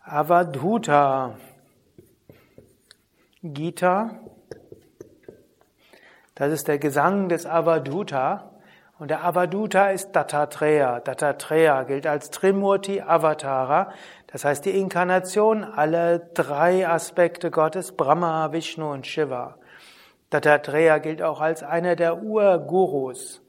Avadhuta. 0.03 1.37
Gita 3.41 4.19
das 6.35 6.51
ist 6.51 6.67
der 6.67 6.79
Gesang 6.79 7.29
des 7.29 7.45
Avaduta. 7.45 8.49
Und 8.97 9.11
der 9.11 9.23
Avaduta 9.23 9.89
ist 9.89 10.13
Dattatreya. 10.13 10.99
Dattatreya 10.99 11.83
gilt 11.83 12.07
als 12.07 12.31
Trimurti 12.31 13.01
Avatara, 13.01 13.91
das 14.27 14.45
heißt 14.45 14.65
die 14.65 14.71
Inkarnation 14.71 15.63
aller 15.63 16.19
drei 16.19 16.87
Aspekte 16.87 17.51
Gottes, 17.51 17.95
Brahma, 17.95 18.51
Vishnu 18.51 18.91
und 18.91 19.05
Shiva. 19.05 19.57
Dattatreya 20.29 20.99
gilt 20.99 21.21
auch 21.21 21.41
als 21.41 21.61
einer 21.61 21.95
der 21.95 22.23
Urgurus. 22.23 23.42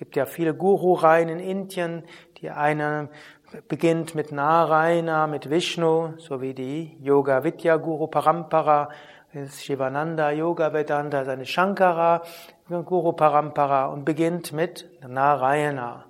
Es 0.00 0.02
gibt 0.02 0.16
ja 0.16 0.24
viele 0.24 0.54
Guru-Reihen 0.54 1.28
in 1.28 1.40
Indien. 1.40 2.04
Die 2.38 2.48
eine 2.48 3.10
beginnt 3.68 4.14
mit 4.14 4.32
Narayana, 4.32 5.26
mit 5.26 5.50
Vishnu, 5.50 6.14
sowie 6.16 6.54
die 6.54 6.96
Yoga 7.02 7.44
Vidya 7.44 7.76
Guru 7.76 8.06
Parampara, 8.06 8.88
Shivananda 9.50 10.30
Yoga 10.30 10.72
Vedanta, 10.72 11.26
seine 11.26 11.44
Shankara 11.44 12.22
Guru 12.70 13.12
Parampara 13.12 13.88
und 13.88 14.06
beginnt 14.06 14.54
mit 14.54 14.88
Narayana. 15.06 16.06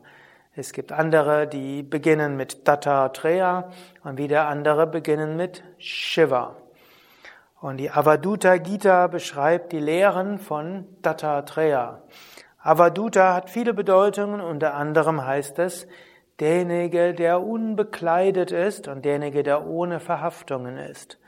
Es 0.54 0.72
gibt 0.72 0.92
andere, 0.92 1.48
die 1.48 1.82
beginnen 1.82 2.36
mit 2.36 2.68
Dattatreya 2.68 3.72
und 4.04 4.18
wieder 4.18 4.46
andere 4.46 4.86
beginnen 4.86 5.36
mit 5.36 5.64
Shiva. 5.78 6.54
Und 7.60 7.78
die 7.78 7.90
Avaduta 7.90 8.56
Gita 8.58 9.08
beschreibt 9.08 9.72
die 9.72 9.80
Lehren 9.80 10.38
von 10.38 10.86
Dattatreya. 11.02 12.02
Avaduta 12.62 13.34
hat 13.34 13.48
viele 13.48 13.72
Bedeutungen, 13.72 14.40
unter 14.40 14.74
anderem 14.74 15.24
heißt 15.24 15.58
es, 15.60 15.88
derjenige, 16.40 17.14
der 17.14 17.42
unbekleidet 17.42 18.52
ist 18.52 18.86
und 18.86 19.04
derjenige, 19.04 19.42
der 19.42 19.66
ohne 19.66 19.98
Verhaftungen 19.98 20.76
ist. 20.76 21.18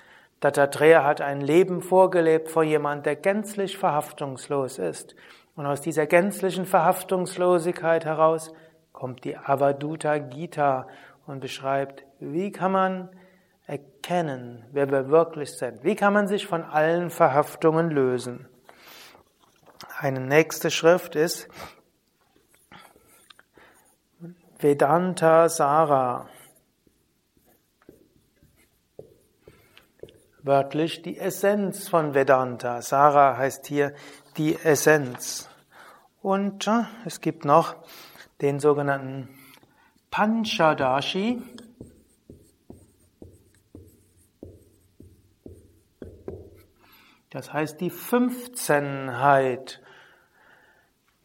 Dattatreya 0.41 1.05
hat 1.05 1.21
ein 1.21 1.41
Leben 1.41 1.81
vorgelebt 1.81 2.51
vor 2.51 2.65
jemand, 2.65 3.07
der 3.07 3.17
gänzlich 3.17 3.79
verhaftungslos 3.79 4.79
ist. 4.79 5.15
Und 5.55 5.67
aus 5.67 5.81
dieser 5.81 6.07
gänzlichen 6.07 6.67
Verhaftungslosigkeit 6.67 8.05
heraus 8.05 8.53
kommt 8.93 9.25
die 9.25 9.37
Avaduta 9.37 10.19
Gita 10.19 10.87
und 11.27 11.41
beschreibt, 11.41 12.05
wie 12.19 12.51
kann 12.51 12.73
man 12.73 13.09
erkennen, 13.67 14.65
wer 14.73 14.91
wir 14.91 15.09
wirklich 15.09 15.53
sind? 15.53 15.85
Wie 15.85 15.95
kann 15.95 16.13
man 16.13 16.27
sich 16.27 16.47
von 16.47 16.65
allen 16.65 17.09
Verhaftungen 17.11 17.91
lösen? 17.91 18.49
Eine 20.03 20.19
nächste 20.19 20.73
Schrift 20.73 21.15
ist 21.15 21.47
Vedanta 24.59 25.49
Sara. 25.49 26.29
Wörtlich 30.43 31.03
die 31.03 31.19
Essenz 31.19 31.89
von 31.89 32.15
Vedanta. 32.15 32.83
Sara 32.83 33.37
heißt 33.37 33.69
hier 33.69 33.95
die 34.37 34.57
Essenz. 34.57 35.49
Und 36.21 36.69
es 37.05 37.21
gibt 37.21 37.45
noch 37.45 37.77
den 38.41 38.59
sogenannten 38.59 39.29
Panchadashi. 40.11 41.41
Das 47.31 47.53
heißt 47.53 47.81
die 47.81 47.91
Fünfzehnheit. 47.91 49.81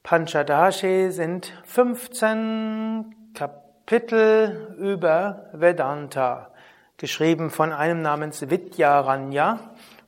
Panchadashi 0.07 1.11
sind 1.11 1.51
15 1.65 3.33
Kapitel 3.33 4.73
über 4.79 5.49
Vedanta, 5.51 6.53
geschrieben 6.95 7.49
von 7.49 7.73
einem 7.73 8.03
namens 8.03 8.49
Vidyaranya. 8.49 9.59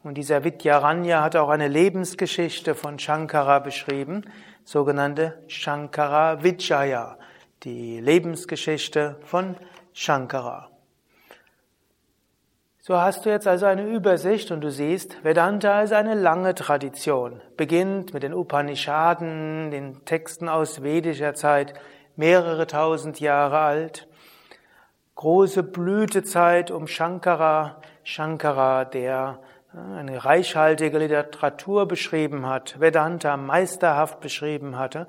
Und 0.01 0.13
dieser 0.13 0.45
Vidyaranya 0.45 1.21
hat 1.21 1.35
auch 1.35 1.49
eine 1.49 1.67
Lebensgeschichte 1.67 2.75
von 2.75 2.97
Shankara 2.97 3.59
beschrieben, 3.59 4.21
sogenannte 4.63 5.43
Shankara 5.47 6.45
Vijaya, 6.45 7.17
die 7.63 7.99
Lebensgeschichte 7.99 9.17
von 9.25 9.57
Shankara. 9.91 10.68
So 12.89 12.99
hast 12.99 13.23
du 13.23 13.29
jetzt 13.29 13.47
also 13.47 13.67
eine 13.67 13.85
Übersicht 13.87 14.49
und 14.49 14.61
du 14.61 14.71
siehst, 14.71 15.23
Vedanta 15.23 15.83
ist 15.83 15.93
eine 15.93 16.15
lange 16.15 16.55
Tradition. 16.55 17.39
Beginnt 17.55 18.15
mit 18.15 18.23
den 18.23 18.33
Upanishaden, 18.33 19.69
den 19.69 20.03
Texten 20.05 20.49
aus 20.49 20.81
vedischer 20.81 21.35
Zeit, 21.35 21.75
mehrere 22.15 22.65
tausend 22.65 23.19
Jahre 23.19 23.59
alt. 23.59 24.07
Große 25.13 25.61
Blütezeit 25.61 26.71
um 26.71 26.87
Shankara, 26.87 27.79
Shankara, 28.03 28.85
der 28.85 29.37
äh, 29.71 29.99
eine 29.99 30.25
reichhaltige 30.25 30.97
Literatur 30.97 31.87
beschrieben 31.87 32.47
hat, 32.47 32.79
Vedanta 32.79 33.37
meisterhaft 33.37 34.19
beschrieben 34.19 34.79
hatte. 34.79 35.05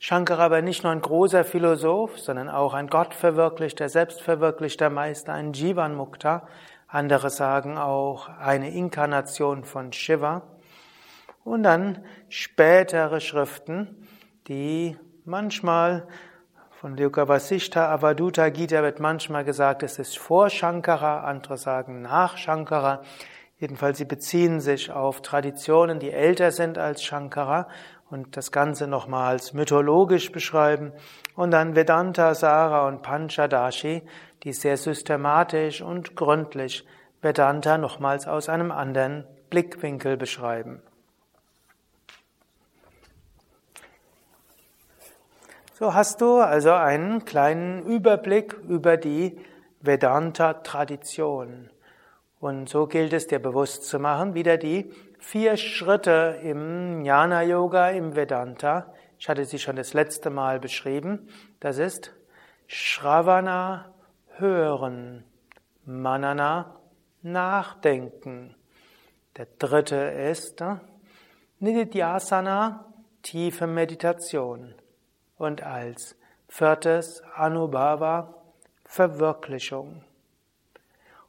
Shankara 0.00 0.46
aber 0.46 0.62
nicht 0.62 0.82
nur 0.82 0.90
ein 0.90 1.00
großer 1.00 1.44
Philosoph, 1.44 2.18
sondern 2.18 2.48
auch 2.48 2.74
ein 2.74 2.88
gottverwirklichter, 2.88 3.88
selbstverwirklichter 3.88 4.90
Meister, 4.90 5.32
ein 5.32 5.52
Jivan 5.52 5.94
Mukta, 5.94 6.48
andere 6.90 7.30
sagen 7.30 7.78
auch 7.78 8.28
eine 8.28 8.70
Inkarnation 8.70 9.64
von 9.64 9.92
Shiva. 9.92 10.42
Und 11.44 11.62
dann 11.62 12.04
spätere 12.28 13.20
Schriften, 13.20 14.08
die 14.48 14.96
manchmal 15.24 16.06
von 16.72 16.96
Yoga 16.96 17.28
Vasishta 17.28 17.92
Avaduta 17.92 18.48
Gita 18.48 18.82
wird 18.82 19.00
manchmal 19.00 19.44
gesagt, 19.44 19.82
es 19.82 19.98
ist 19.98 20.18
vor 20.18 20.50
Shankara, 20.50 21.20
andere 21.24 21.58
sagen 21.58 22.02
nach 22.02 22.36
Shankara. 22.36 23.02
Jedenfalls, 23.58 23.98
sie 23.98 24.06
beziehen 24.06 24.60
sich 24.60 24.90
auf 24.90 25.20
Traditionen, 25.20 26.00
die 26.00 26.10
älter 26.10 26.50
sind 26.50 26.78
als 26.78 27.04
Shankara 27.04 27.68
und 28.10 28.36
das 28.36 28.50
Ganze 28.50 28.86
nochmals 28.86 29.52
mythologisch 29.52 30.32
beschreiben. 30.32 30.92
Und 31.36 31.52
dann 31.52 31.76
Vedanta, 31.76 32.34
Sara 32.34 32.88
und 32.88 33.02
Panchadashi, 33.02 34.02
die 34.42 34.52
sehr 34.52 34.76
systematisch 34.76 35.82
und 35.82 36.16
gründlich 36.16 36.86
Vedanta 37.22 37.78
nochmals 37.78 38.26
aus 38.26 38.48
einem 38.48 38.70
anderen 38.70 39.26
Blickwinkel 39.50 40.16
beschreiben. 40.16 40.82
So 45.80 45.94
hast 45.94 46.20
du 46.20 46.40
also 46.40 46.72
einen 46.72 47.24
kleinen 47.24 47.84
Überblick 47.84 48.54
über 48.68 48.96
die 48.96 49.40
Vedanta-Tradition. 49.80 51.70
Und 52.38 52.68
so 52.68 52.86
gilt 52.86 53.12
es 53.12 53.26
dir 53.26 53.38
bewusst 53.38 53.84
zu 53.84 53.98
machen, 53.98 54.34
wieder 54.34 54.56
die 54.56 54.92
vier 55.18 55.56
Schritte 55.56 56.38
im 56.42 57.02
Jnana 57.02 57.42
Yoga, 57.42 57.90
im 57.90 58.14
Vedanta. 58.14 58.92
Ich 59.18 59.28
hatte 59.28 59.44
sie 59.44 59.58
schon 59.58 59.76
das 59.76 59.94
letzte 59.94 60.30
Mal 60.30 60.60
beschrieben. 60.60 61.28
Das 61.60 61.78
ist 61.78 62.12
Shravana, 62.66 63.92
hören, 64.40 65.24
Manana, 65.84 66.76
nachdenken. 67.22 68.54
Der 69.36 69.46
dritte 69.58 69.96
ist 69.96 70.60
äh, 70.60 70.76
Nididhyasana, 71.58 72.86
tiefe 73.22 73.66
Meditation. 73.66 74.74
Und 75.36 75.62
als 75.62 76.16
viertes 76.48 77.22
Anubhava, 77.34 78.34
Verwirklichung. 78.84 80.02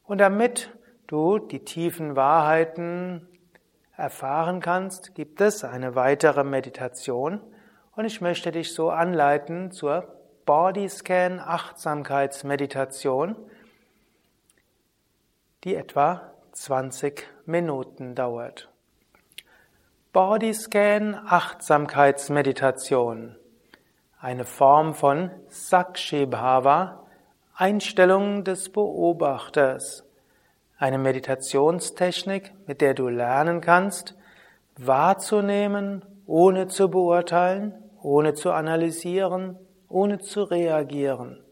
Und 0.06 0.18
damit 0.18 0.72
du 1.08 1.38
die 1.38 1.64
tiefen 1.64 2.16
Wahrheiten 2.16 3.28
erfahren 3.96 4.62
kannst, 4.62 5.14
gibt 5.14 5.42
es 5.42 5.64
eine 5.64 5.96
weitere 5.96 6.44
Meditation. 6.44 7.40
Und 7.96 8.06
ich 8.06 8.20
möchte 8.20 8.52
dich 8.52 8.74
so 8.74 8.90
anleiten 8.90 9.72
zur 9.72 10.21
Bodyscan 10.46 11.40
Achtsamkeitsmeditation, 11.40 13.36
die 15.64 15.76
etwa 15.76 16.34
20 16.52 17.28
Minuten 17.46 18.16
dauert. 18.16 18.68
Bodyscan 20.14 21.16
Achtsamkeitsmeditation, 21.16 23.36
eine 24.20 24.46
Form 24.46 24.96
von 24.96 25.30
Sakshi 25.48 26.26
Bhava, 26.26 27.06
Einstellung 27.56 28.44
des 28.44 28.72
Beobachters, 28.72 30.04
eine 30.78 30.98
Meditationstechnik, 30.98 32.54
mit 32.66 32.82
der 32.82 32.96
du 32.96 33.08
lernen 33.08 33.62
kannst, 33.62 34.18
wahrzunehmen, 34.78 36.04
ohne 36.26 36.68
zu 36.68 36.90
beurteilen, 36.90 37.76
ohne 38.02 38.34
zu 38.34 38.52
analysieren, 38.52 39.60
ohne 39.92 40.20
zu 40.20 40.44
reagieren. 40.44 41.44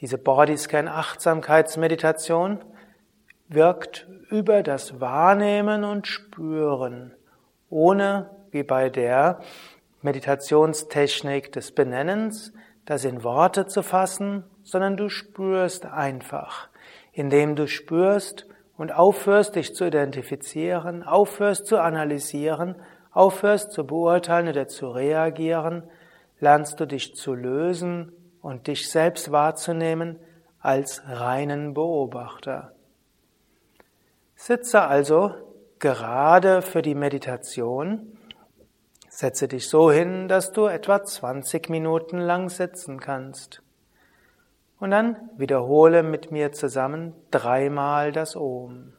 Diese 0.00 0.16
Bodyscan 0.16 0.88
Achtsamkeitsmeditation 0.88 2.64
wirkt 3.48 4.06
über 4.30 4.62
das 4.62 5.00
Wahrnehmen 5.00 5.84
und 5.84 6.06
Spüren, 6.06 7.14
ohne 7.68 8.30
wie 8.50 8.62
bei 8.62 8.90
der 8.90 9.40
Meditationstechnik 10.02 11.50
des 11.52 11.72
Benennens, 11.72 12.52
das 12.84 13.04
in 13.04 13.24
Worte 13.24 13.66
zu 13.66 13.82
fassen, 13.82 14.44
sondern 14.62 14.96
du 14.96 15.08
spürst 15.08 15.86
einfach, 15.86 16.68
indem 17.12 17.56
du 17.56 17.66
spürst 17.66 18.46
und 18.76 18.92
aufhörst, 18.92 19.56
dich 19.56 19.74
zu 19.74 19.86
identifizieren, 19.86 21.02
aufhörst 21.02 21.66
zu 21.66 21.78
analysieren, 21.78 22.76
aufhörst 23.10 23.72
zu 23.72 23.86
beurteilen 23.86 24.48
oder 24.48 24.68
zu 24.68 24.88
reagieren, 24.88 25.82
lernst 26.40 26.80
du 26.80 26.86
dich 26.86 27.14
zu 27.14 27.34
lösen 27.34 28.12
und 28.40 28.66
dich 28.66 28.90
selbst 28.90 29.32
wahrzunehmen 29.32 30.18
als 30.60 31.02
reinen 31.06 31.74
Beobachter. 31.74 32.72
Sitze 34.34 34.82
also 34.82 35.34
gerade 35.78 36.62
für 36.62 36.82
die 36.82 36.94
Meditation. 36.94 38.16
Setze 39.08 39.48
dich 39.48 39.68
so 39.68 39.90
hin, 39.90 40.28
dass 40.28 40.52
du 40.52 40.66
etwa 40.66 41.02
20 41.02 41.68
Minuten 41.70 42.18
lang 42.18 42.48
sitzen 42.48 43.00
kannst. 43.00 43.62
Und 44.78 44.92
dann 44.92 45.16
wiederhole 45.36 46.04
mit 46.04 46.30
mir 46.30 46.52
zusammen 46.52 47.14
dreimal 47.32 48.12
das 48.12 48.36
Om. 48.36 48.92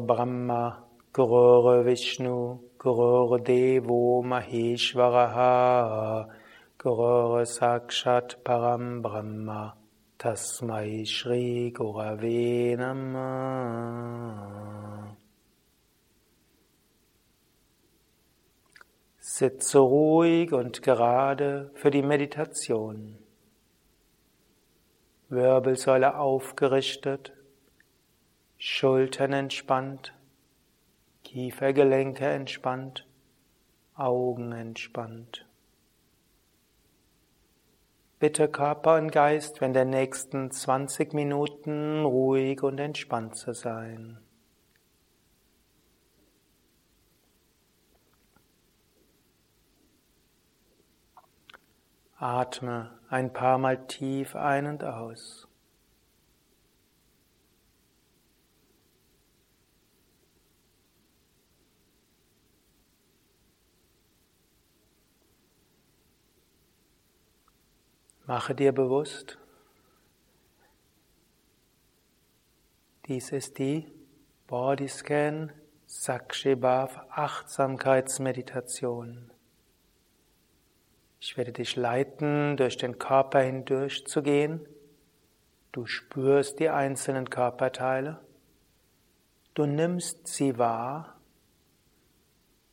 Brahma, 0.00 0.84
Gurur 1.12 1.84
Vishnu, 1.84 2.58
Gurur 2.78 3.38
Devo 3.38 4.22
Maheshwaraha, 4.22 6.28
Gurur 6.78 7.44
Sakshat 7.44 8.42
Param 8.44 9.02
Brahma, 9.02 9.74
Tasmai 10.18 11.06
Shri 11.06 11.72
Gurave 11.76 12.76
Namah. 12.76 14.58
Sitze 19.38 19.78
ruhig 19.78 20.52
und 20.52 20.82
gerade 20.82 21.70
für 21.74 21.90
die 21.90 22.02
Meditation. 22.02 23.16
Wirbelsäule 25.28 26.18
aufgerichtet, 26.18 27.34
Schultern 28.60 29.32
entspannt, 29.32 30.12
Kiefergelenke 31.22 32.26
entspannt, 32.26 33.06
Augen 33.94 34.50
entspannt. 34.50 35.46
Bitte 38.18 38.48
Körper 38.48 38.96
und 38.96 39.12
Geist 39.12 39.60
wenn 39.60 39.74
der 39.74 39.84
nächsten 39.84 40.50
20 40.50 41.14
Minuten 41.14 42.04
ruhig 42.04 42.64
und 42.64 42.80
entspannt 42.80 43.36
zu 43.36 43.54
sein. 43.54 44.18
Atme 52.16 52.98
ein 53.08 53.32
paar 53.32 53.58
Mal 53.58 53.86
tief 53.86 54.34
ein 54.34 54.66
und 54.66 54.82
aus. 54.82 55.47
Mache 68.28 68.54
dir 68.54 68.70
bewusst, 68.72 69.38
dies 73.06 73.32
ist 73.32 73.58
die 73.58 73.90
Bodyscan 74.46 75.50
Sakshibhav 75.86 77.00
Achtsamkeitsmeditation. 77.08 79.30
Ich 81.18 81.38
werde 81.38 81.52
dich 81.52 81.76
leiten, 81.76 82.58
durch 82.58 82.76
den 82.76 82.98
Körper 82.98 83.40
hindurch 83.40 84.06
zu 84.06 84.22
gehen. 84.22 84.68
Du 85.72 85.86
spürst 85.86 86.60
die 86.60 86.68
einzelnen 86.68 87.30
Körperteile. 87.30 88.20
Du 89.54 89.64
nimmst 89.64 90.26
sie 90.26 90.58
wahr, 90.58 91.18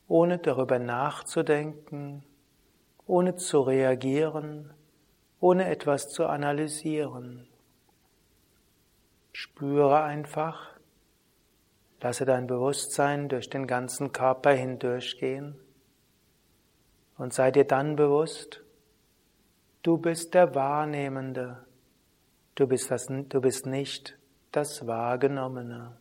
ohne 0.06 0.36
darüber 0.36 0.78
nachzudenken, 0.78 2.26
ohne 3.06 3.36
zu 3.36 3.62
reagieren, 3.62 4.75
ohne 5.40 5.68
etwas 5.68 6.08
zu 6.08 6.26
analysieren. 6.26 7.46
Spüre 9.32 10.02
einfach, 10.02 10.76
lasse 12.00 12.24
dein 12.24 12.46
Bewusstsein 12.46 13.28
durch 13.28 13.50
den 13.50 13.66
ganzen 13.66 14.12
Körper 14.12 14.52
hindurchgehen 14.52 15.58
und 17.18 17.32
sei 17.32 17.50
dir 17.50 17.64
dann 17.64 17.96
bewusst, 17.96 18.62
du 19.82 19.98
bist 19.98 20.34
der 20.34 20.54
Wahrnehmende, 20.54 21.66
du 22.54 22.66
bist, 22.66 22.90
das, 22.90 23.06
du 23.06 23.40
bist 23.40 23.66
nicht 23.66 24.18
das 24.52 24.86
Wahrgenommene. 24.86 25.96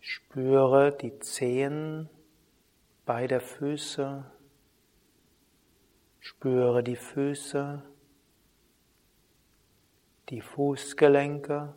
Spüre 0.00 0.96
die 0.96 1.18
Zehen 1.18 2.08
beider 3.10 3.40
Füße. 3.40 4.24
Spüre 6.20 6.84
die 6.84 6.94
Füße, 6.94 7.82
die 10.28 10.40
Fußgelenke. 10.40 11.74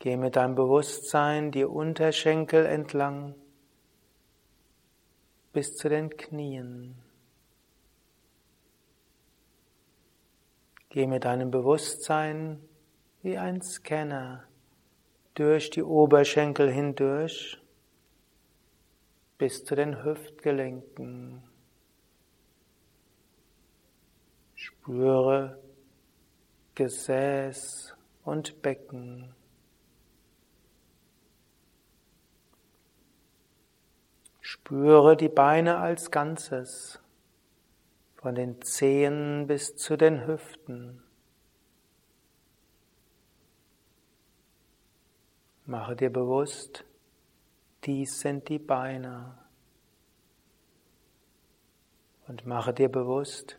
Geh 0.00 0.16
mit 0.16 0.34
deinem 0.34 0.56
Bewusstsein 0.56 1.52
die 1.52 1.62
Unterschenkel 1.62 2.66
entlang 2.66 3.36
bis 5.52 5.76
zu 5.76 5.88
den 5.88 6.10
Knien. 6.10 7.00
Geh 10.88 11.06
mit 11.06 11.24
deinem 11.24 11.52
Bewusstsein 11.52 12.68
wie 13.22 13.38
ein 13.38 13.62
Scanner 13.62 14.42
durch 15.34 15.70
die 15.70 15.84
Oberschenkel 15.84 16.68
hindurch 16.68 17.60
bis 19.38 19.64
zu 19.64 19.74
den 19.74 20.04
Hüftgelenken. 20.04 21.42
Spüre 24.54 25.58
Gesäß 26.74 27.96
und 28.24 28.62
Becken. 28.62 29.34
Spüre 34.40 35.16
die 35.16 35.28
Beine 35.28 35.78
als 35.78 36.10
Ganzes, 36.10 37.00
von 38.16 38.34
den 38.34 38.62
Zehen 38.62 39.46
bis 39.46 39.76
zu 39.76 39.96
den 39.96 40.26
Hüften. 40.26 41.02
Mache 45.66 45.96
dir 45.96 46.10
bewusst, 46.10 46.84
dies 47.86 48.20
sind 48.20 48.48
die 48.48 48.58
Beine. 48.58 49.38
Und 52.26 52.46
mache 52.46 52.72
dir 52.72 52.88
bewusst, 52.88 53.58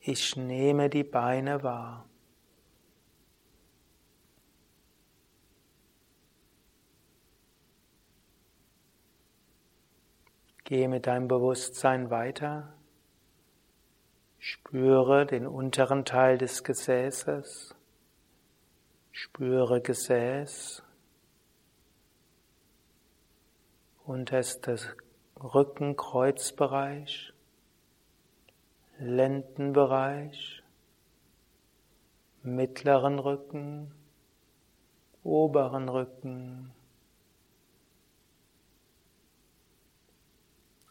ich 0.00 0.36
nehme 0.36 0.90
die 0.90 1.04
Beine 1.04 1.62
wahr. 1.62 2.08
Gehe 10.64 10.88
mit 10.88 11.06
deinem 11.06 11.28
Bewusstsein 11.28 12.10
weiter. 12.10 12.74
Spüre 14.38 15.24
den 15.24 15.46
unteren 15.46 16.04
Teil 16.04 16.36
des 16.36 16.62
Gesäßes. 16.62 17.74
Spüre 19.10 19.80
Gesäß 19.80 20.82
unterstes 24.08 24.88
Rückenkreuzbereich, 25.38 27.34
Lendenbereich, 28.98 30.62
mittleren 32.42 33.18
Rücken, 33.18 33.92
oberen 35.22 35.90
Rücken. 35.90 36.72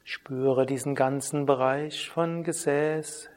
Spüre 0.03 0.67
diesen 0.67 0.93
ganzen 0.93 1.47
Bereich 1.47 2.10
von 2.12 2.43
Gesäß 2.43 3.32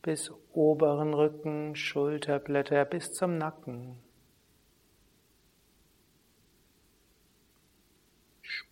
bis 0.00 0.32
oberen 0.52 1.12
Rücken, 1.12 1.76
Schulterblätter 1.76 2.86
bis 2.86 3.12
zum 3.12 3.36
Nacken. 3.36 4.05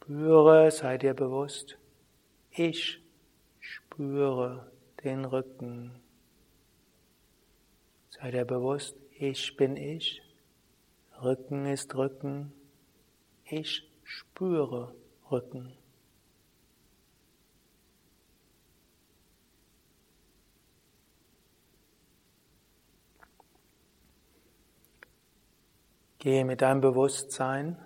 Spüre, 0.04 0.70
sei 0.70 0.98
dir 0.98 1.14
bewusst, 1.14 1.78
ich 2.50 3.00
spüre 3.58 4.70
den 5.02 5.24
Rücken. 5.24 5.98
Sei 8.10 8.30
dir 8.30 8.44
bewusst, 8.44 8.96
ich 9.12 9.56
bin 9.56 9.78
ich, 9.78 10.20
Rücken 11.22 11.64
ist 11.64 11.94
Rücken, 11.94 12.52
ich 13.46 13.88
spüre 14.02 14.94
Rücken. 15.30 15.72
Gehe 26.18 26.44
mit 26.44 26.60
deinem 26.60 26.82
Bewusstsein 26.82 27.78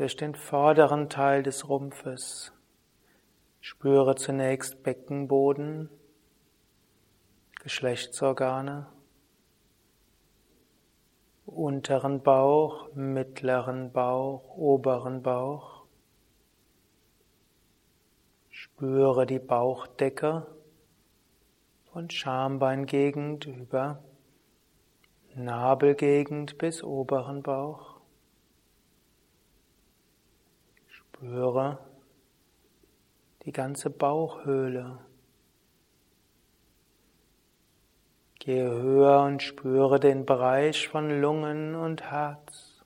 durch 0.00 0.16
den 0.16 0.34
vorderen 0.34 1.10
Teil 1.10 1.42
des 1.42 1.68
Rumpfes. 1.68 2.54
Spüre 3.60 4.14
zunächst 4.14 4.82
Beckenboden, 4.82 5.90
Geschlechtsorgane, 7.62 8.86
unteren 11.44 12.22
Bauch, 12.22 12.88
mittleren 12.94 13.92
Bauch, 13.92 14.56
oberen 14.56 15.22
Bauch. 15.22 15.84
Spüre 18.48 19.26
die 19.26 19.38
Bauchdecke 19.38 20.46
von 21.92 22.08
Schambeingegend 22.08 23.44
über 23.44 24.02
Nabelgegend 25.34 26.56
bis 26.56 26.82
oberen 26.82 27.42
Bauch. 27.42 27.89
Spüre 31.20 31.78
die 33.44 33.52
ganze 33.52 33.90
Bauchhöhle. 33.90 35.04
Gehe 38.38 38.70
höher 38.70 39.24
und 39.24 39.42
spüre 39.42 40.00
den 40.00 40.24
Bereich 40.24 40.88
von 40.88 41.20
Lungen 41.20 41.74
und 41.74 42.10
Herz. 42.10 42.82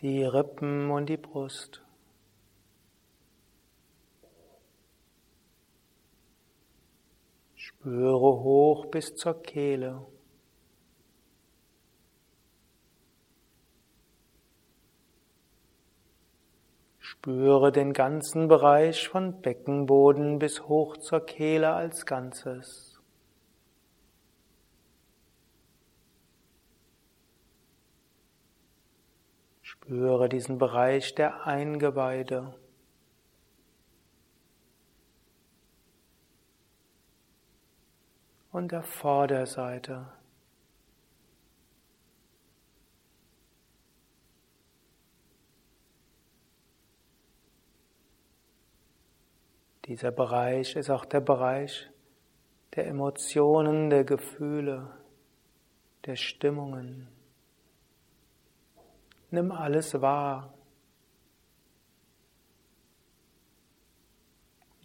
Die 0.00 0.24
Rippen 0.24 0.90
und 0.90 1.06
die 1.06 1.16
Brust. 1.16 1.84
Spüre 7.54 8.18
hoch 8.18 8.86
bis 8.86 9.14
zur 9.14 9.40
Kehle. 9.44 10.04
Spüre 17.24 17.72
den 17.72 17.94
ganzen 17.94 18.48
Bereich 18.48 19.08
von 19.08 19.40
Beckenboden 19.40 20.38
bis 20.38 20.60
hoch 20.68 20.98
zur 20.98 21.24
Kehle 21.24 21.72
als 21.72 22.04
Ganzes. 22.04 23.00
Spüre 29.62 30.28
diesen 30.28 30.58
Bereich 30.58 31.14
der 31.14 31.46
Eingeweide. 31.46 32.58
und 38.52 38.70
der 38.70 38.82
Vorderseite. 38.84 40.12
Dieser 49.86 50.10
Bereich 50.10 50.76
ist 50.76 50.88
auch 50.88 51.04
der 51.04 51.20
Bereich 51.20 51.90
der 52.74 52.86
Emotionen, 52.86 53.90
der 53.90 54.04
Gefühle, 54.04 54.90
der 56.06 56.16
Stimmungen. 56.16 57.08
Nimm 59.30 59.52
alles 59.52 60.00
wahr. 60.00 60.54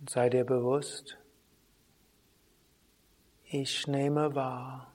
Sei 0.08 0.30
dir 0.30 0.44
bewusst, 0.44 1.18
ich 3.46 3.88
nehme 3.88 4.36
wahr. 4.36 4.89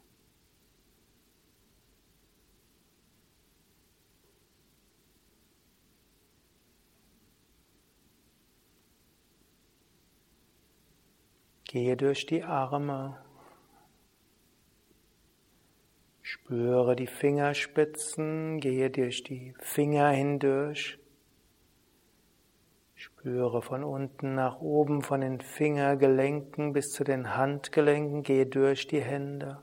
Gehe 11.74 11.96
durch 11.96 12.24
die 12.24 12.44
Arme. 12.44 13.18
Spüre 16.22 16.94
die 16.94 17.08
Fingerspitzen, 17.08 18.60
gehe 18.60 18.90
durch 18.90 19.24
die 19.24 19.56
Finger 19.58 20.10
hindurch. 20.10 21.00
Spüre 22.94 23.60
von 23.60 23.82
unten 23.82 24.36
nach 24.36 24.60
oben, 24.60 25.02
von 25.02 25.20
den 25.20 25.40
Fingergelenken 25.40 26.74
bis 26.74 26.92
zu 26.92 27.02
den 27.02 27.36
Handgelenken, 27.36 28.22
gehe 28.22 28.46
durch 28.46 28.86
die 28.86 29.02
Hände. 29.02 29.60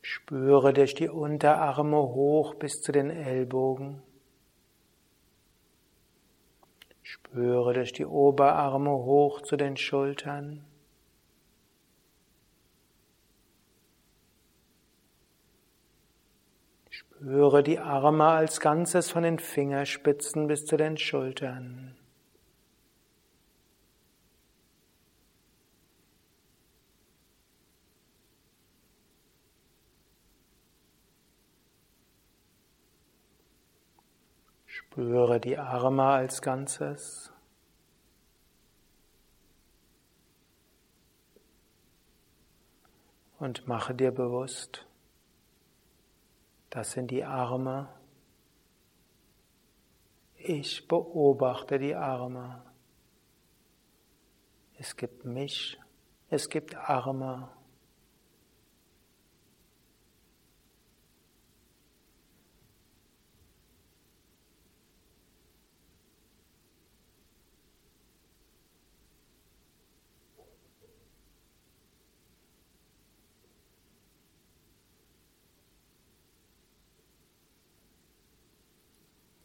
Spüre 0.00 0.72
durch 0.72 0.94
die 0.94 1.10
Unterarme 1.10 1.98
hoch 1.98 2.54
bis 2.54 2.80
zu 2.80 2.92
den 2.92 3.10
Ellbogen. 3.10 4.02
Spüre 7.14 7.74
durch 7.74 7.92
die 7.92 8.06
Oberarme 8.06 8.90
hoch 8.90 9.40
zu 9.42 9.56
den 9.56 9.76
Schultern. 9.76 10.64
Spüre 16.90 17.62
die 17.62 17.78
Arme 17.78 18.24
als 18.24 18.58
Ganzes 18.58 19.12
von 19.12 19.22
den 19.22 19.38
Fingerspitzen 19.38 20.48
bis 20.48 20.66
zu 20.66 20.76
den 20.76 20.96
Schultern. 20.96 21.93
Spüre 34.94 35.40
die 35.40 35.58
Arme 35.58 36.04
als 36.04 36.40
Ganzes. 36.40 37.32
Und 43.40 43.66
mache 43.66 43.92
dir 43.92 44.12
bewusst, 44.12 44.86
das 46.70 46.92
sind 46.92 47.10
die 47.10 47.24
Arme. 47.24 47.88
Ich 50.36 50.86
beobachte 50.86 51.80
die 51.80 51.96
Arme. 51.96 52.62
Es 54.78 54.94
gibt 54.94 55.24
mich, 55.24 55.76
es 56.28 56.48
gibt 56.48 56.76
Arme. 56.76 57.48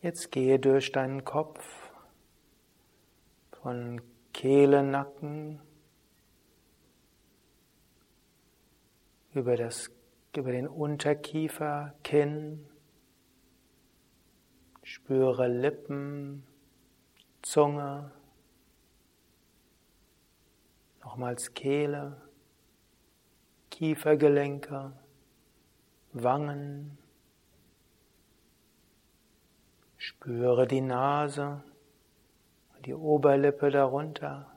Jetzt 0.01 0.31
gehe 0.31 0.59
durch 0.59 0.93
deinen 0.93 1.25
Kopf 1.25 1.91
von 3.51 4.01
Kehle, 4.31 4.81
Nacken 4.81 5.59
über, 9.33 9.57
das, 9.57 9.91
über 10.37 10.53
den 10.53 10.69
Unterkiefer, 10.69 11.93
Kinn, 12.03 12.65
spüre 14.83 15.49
Lippen, 15.49 16.45
Zunge, 17.41 18.11
nochmals 21.01 21.53
Kehle, 21.53 22.21
Kiefergelenke, 23.69 24.93
Wangen, 26.13 26.98
Spüre 30.21 30.67
die 30.67 30.81
Nase 30.81 31.63
die 32.85 32.93
Oberlippe 32.93 33.71
darunter. 33.71 34.51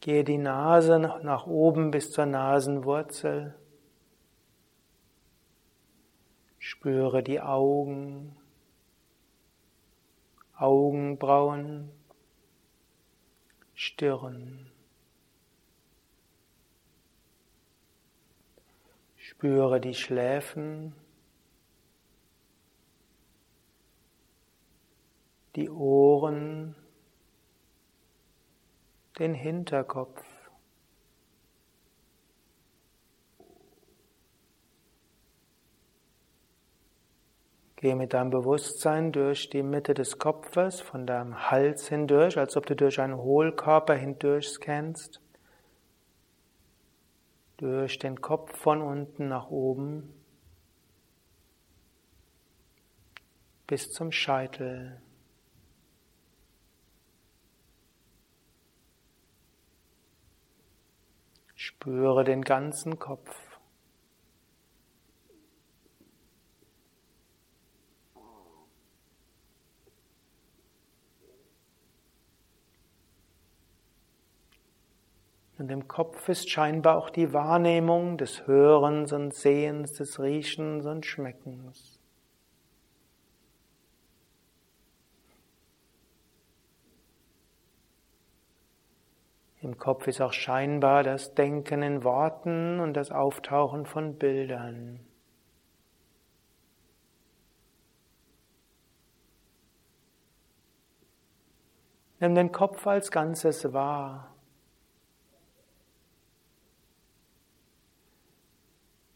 Gehe 0.00 0.24
die 0.24 0.38
Nase 0.38 0.98
nach 0.98 1.46
oben 1.46 1.92
bis 1.92 2.10
zur 2.10 2.26
Nasenwurzel. 2.26 3.54
Spüre 6.58 7.22
die 7.22 7.40
Augen, 7.40 8.36
Augenbrauen, 10.56 11.92
Stirn. 13.74 14.66
Spüre 19.16 19.80
die 19.80 19.94
Schläfen, 19.94 20.96
die 25.56 25.70
Ohren, 25.70 26.74
den 29.18 29.34
Hinterkopf. 29.34 30.24
Gehe 37.76 37.96
mit 37.96 38.12
deinem 38.12 38.30
Bewusstsein 38.30 39.10
durch 39.10 39.48
die 39.48 39.62
Mitte 39.62 39.94
des 39.94 40.18
Kopfes, 40.18 40.82
von 40.82 41.06
deinem 41.06 41.50
Hals 41.50 41.88
hindurch, 41.88 42.36
als 42.36 42.56
ob 42.56 42.66
du 42.66 42.76
durch 42.76 43.00
einen 43.00 43.16
Hohlkörper 43.16 43.94
hindurch 43.94 44.50
scannst, 44.50 45.22
durch 47.56 47.98
den 47.98 48.20
Kopf 48.20 48.54
von 48.58 48.82
unten 48.82 49.28
nach 49.28 49.48
oben 49.48 50.14
bis 53.66 53.90
zum 53.92 54.12
Scheitel. 54.12 55.00
Spüre 61.62 62.24
den 62.24 62.40
ganzen 62.40 62.98
Kopf. 62.98 63.36
Und 75.58 75.70
im 75.70 75.86
Kopf 75.86 76.30
ist 76.30 76.48
scheinbar 76.48 76.96
auch 76.96 77.10
die 77.10 77.34
Wahrnehmung 77.34 78.16
des 78.16 78.46
Hörens 78.46 79.12
und 79.12 79.34
Sehens, 79.34 79.92
des 79.92 80.18
Riechens 80.18 80.86
und 80.86 81.04
Schmeckens. 81.04 81.99
Im 89.62 89.76
Kopf 89.76 90.06
ist 90.06 90.22
auch 90.22 90.32
scheinbar 90.32 91.02
das 91.02 91.34
Denken 91.34 91.82
in 91.82 92.02
Worten 92.02 92.80
und 92.80 92.94
das 92.94 93.10
Auftauchen 93.10 93.84
von 93.84 94.16
Bildern. 94.16 95.00
Nimm 102.20 102.34
den 102.34 102.52
Kopf 102.52 102.86
als 102.86 103.10
Ganzes 103.10 103.72
wahr. 103.72 104.34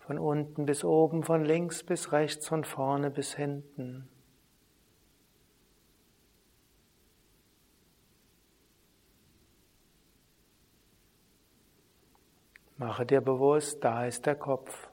Von 0.00 0.18
unten 0.18 0.66
bis 0.66 0.84
oben, 0.84 1.22
von 1.22 1.42
links 1.42 1.82
bis 1.82 2.12
rechts, 2.12 2.48
von 2.48 2.64
vorne 2.64 3.10
bis 3.10 3.34
hinten. 3.34 4.10
Mache 12.84 13.06
dir 13.06 13.22
bewusst, 13.22 13.82
da 13.82 14.04
ist 14.04 14.26
der 14.26 14.36
Kopf. 14.36 14.90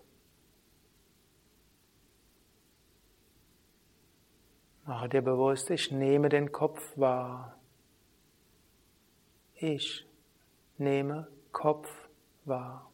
Mache 4.85 5.09
dir 5.09 5.21
bewusst, 5.21 5.69
ich 5.71 5.91
nehme 5.91 6.29
den 6.29 6.53
Kopf 6.53 6.97
wahr. 6.97 7.59
Ich 9.55 10.07
nehme 10.77 11.27
Kopf 11.51 11.89
wahr. 12.45 12.90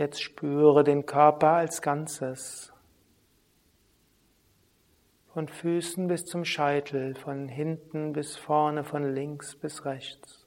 Jetzt 0.00 0.22
spüre 0.22 0.82
den 0.82 1.04
Körper 1.04 1.56
als 1.56 1.82
Ganzes. 1.82 2.72
Von 5.34 5.46
Füßen 5.46 6.08
bis 6.08 6.24
zum 6.24 6.46
Scheitel, 6.46 7.14
von 7.14 7.48
hinten 7.48 8.14
bis 8.14 8.34
vorne, 8.34 8.82
von 8.82 9.14
links 9.14 9.56
bis 9.56 9.84
rechts. 9.84 10.46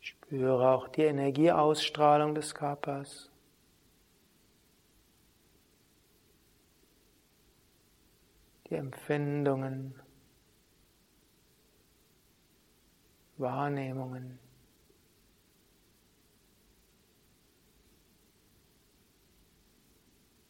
Spüre 0.00 0.70
auch 0.70 0.88
die 0.88 1.02
Energieausstrahlung 1.02 2.34
des 2.34 2.54
Körpers. 2.54 3.30
Die 8.70 8.74
Empfindungen. 8.76 10.00
Wahrnehmungen. 13.38 14.38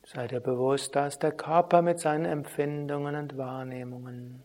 Sei 0.04 0.26
dir 0.26 0.40
bewusst, 0.40 0.96
da 0.96 1.06
ist 1.06 1.22
der 1.22 1.32
Körper 1.32 1.82
mit 1.82 2.00
seinen 2.00 2.24
Empfindungen 2.24 3.14
und 3.14 3.36
Wahrnehmungen. 3.36 4.42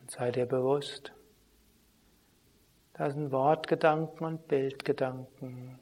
Und 0.00 0.10
sei 0.10 0.30
dir 0.30 0.46
bewusst, 0.46 1.12
da 2.94 3.10
sind 3.10 3.32
Wortgedanken 3.32 4.24
und 4.24 4.48
Bildgedanken. 4.48 5.78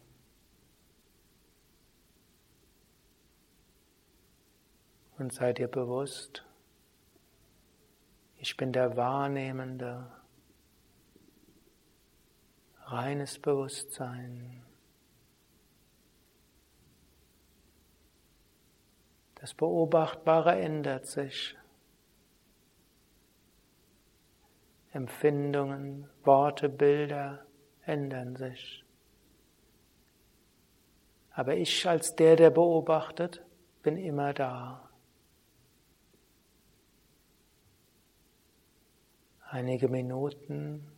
Und 5.18 5.32
sei 5.32 5.52
dir 5.52 5.68
bewusst, 5.68 6.47
ich 8.38 8.56
bin 8.56 8.72
der 8.72 8.96
Wahrnehmende. 8.96 10.10
Reines 12.84 13.38
Bewusstsein. 13.38 14.64
Das 19.34 19.52
Beobachtbare 19.54 20.58
ändert 20.58 21.06
sich. 21.06 21.56
Empfindungen, 24.92 26.08
Worte, 26.24 26.68
Bilder 26.68 27.44
ändern 27.82 28.36
sich. 28.36 28.84
Aber 31.32 31.54
ich 31.56 31.86
als 31.86 32.16
der, 32.16 32.36
der 32.36 32.50
beobachtet, 32.50 33.44
bin 33.82 33.96
immer 33.96 34.32
da. 34.32 34.87
Einige 39.50 39.88
Minuten. 39.88 40.92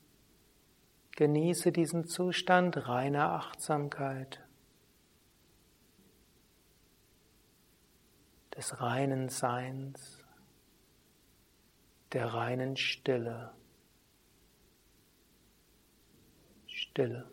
Genieße 1.12 1.72
diesen 1.72 2.06
Zustand 2.06 2.88
reiner 2.88 3.32
Achtsamkeit, 3.32 4.40
des 8.56 8.80
reinen 8.80 9.28
Seins, 9.28 10.24
der 12.12 12.32
reinen 12.32 12.76
Stille. 12.76 13.52
Stille. 16.66 17.30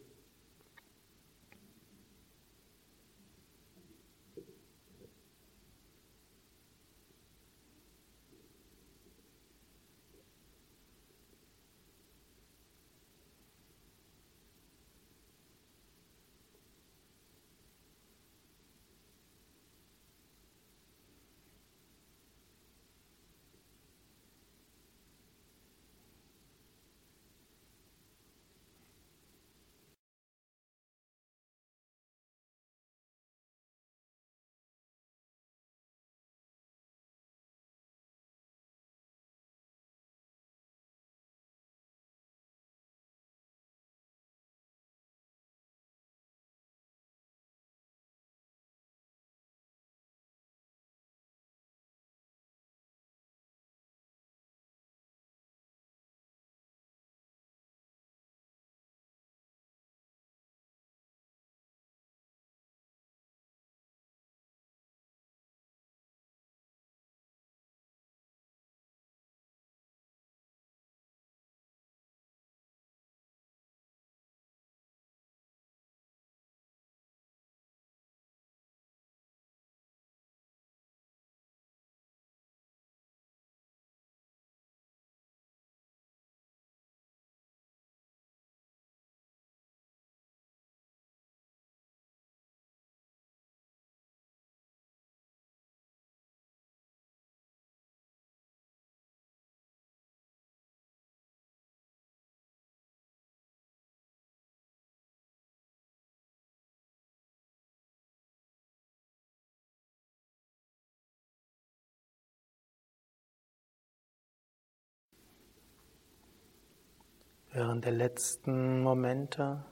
Während 117.58 117.86
der 117.86 117.94
letzten 117.94 118.82
Momente. 118.84 119.66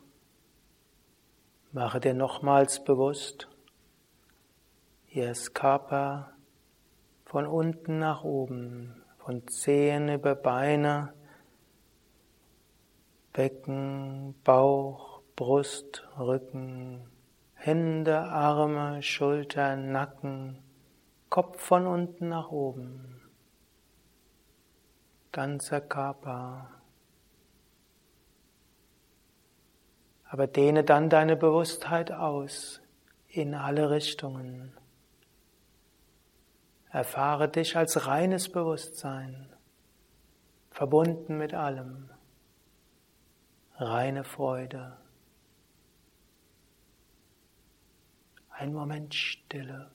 Mache 1.71 1.99
dir 1.99 2.15
nochmals 2.15 2.83
bewusst, 2.83 3.47
hier 5.05 5.29
ist 5.29 5.53
Körper 5.53 6.33
von 7.25 7.45
unten 7.45 7.99
nach 7.99 8.23
oben, 8.23 9.03
von 9.19 9.47
Zehen 9.47 10.09
über 10.09 10.33
Beine, 10.33 11.13
Becken, 13.33 14.33
Bauch, 14.43 15.21
Brust, 15.35 16.07
Rücken, 16.17 17.07
Hände, 17.53 18.17
Arme, 18.17 19.03
Schultern, 19.03 19.91
Nacken, 19.91 20.57
Kopf 21.29 21.61
von 21.61 21.85
unten 21.85 22.29
nach 22.29 22.49
oben, 22.49 23.21
ganzer 25.31 25.81
Körper. 25.81 26.74
Aber 30.35 30.47
dehne 30.47 30.83
dann 30.83 31.09
deine 31.09 31.37
Bewusstheit 31.37 32.11
aus 32.11 32.81
in 33.29 33.55
alle 33.55 33.89
Richtungen. 33.89 34.75
Erfahre 36.89 37.47
dich 37.47 37.77
als 37.77 38.05
reines 38.05 38.51
Bewusstsein, 38.51 39.47
verbunden 40.71 41.37
mit 41.37 41.53
allem, 41.53 42.09
reine 43.77 44.25
Freude. 44.25 44.97
Ein 48.49 48.73
Moment 48.73 49.15
Stille. 49.15 49.89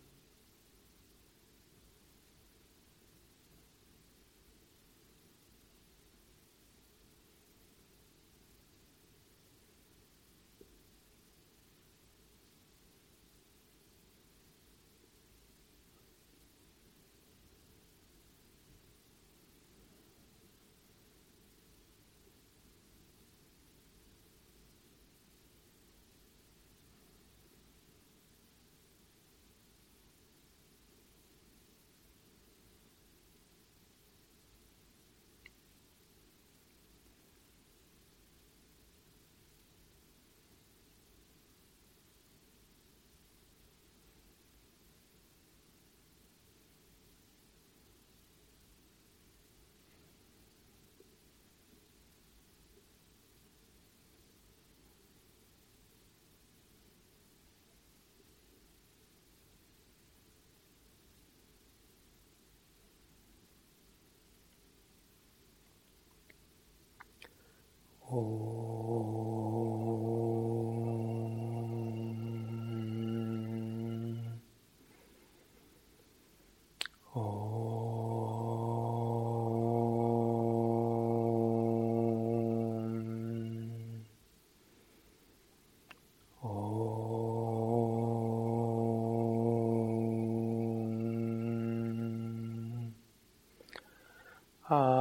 Uh, 68.13 68.41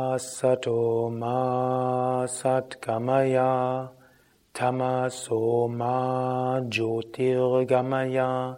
Asato 0.10 1.12
ma 1.12 2.26
satgamaya 2.26 3.92
tamaso 4.56 5.68
ma 5.70 6.60
jyotirgamaya 6.62 8.58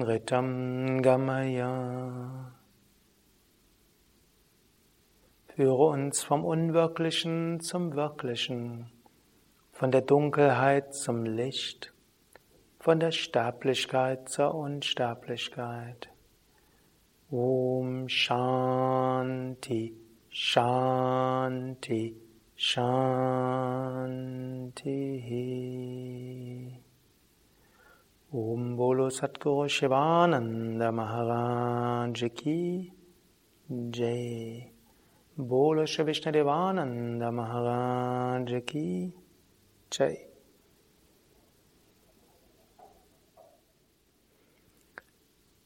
mritam 0.00 1.02
gamaya. 1.02 1.72
Führe 5.48 5.86
uns 5.88 6.22
vom 6.22 6.44
Unwirklichen 6.44 7.58
zum 7.58 7.96
Wirklichen, 7.96 8.92
von 9.72 9.90
der 9.90 10.02
Dunkelheit 10.02 10.94
zum 10.94 11.24
Licht, 11.24 11.92
von 12.78 13.00
der 13.00 13.10
Sterblichkeit 13.10 14.28
zur 14.28 14.54
Unsterblichkeit. 14.54 16.10
Om 17.32 18.06
Shanti, 18.06 19.92
Shanti, 20.32 22.14
Shanti. 22.56 23.16
Om 28.32 28.76
Bolo 28.76 29.08
Satguru 29.08 29.66
Shivananda 29.68 30.92
Maharaj 30.92 32.22
Ki 32.32 32.92
Jai. 33.90 34.70
Bolo 35.36 35.84
Shri 35.84 36.04
Vishnadevananda 36.04 37.32
Maharaj 37.32 38.64
Ki 38.64 39.12
Jai. 39.90 40.16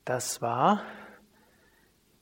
Das 0.06 0.40
war 0.40 0.80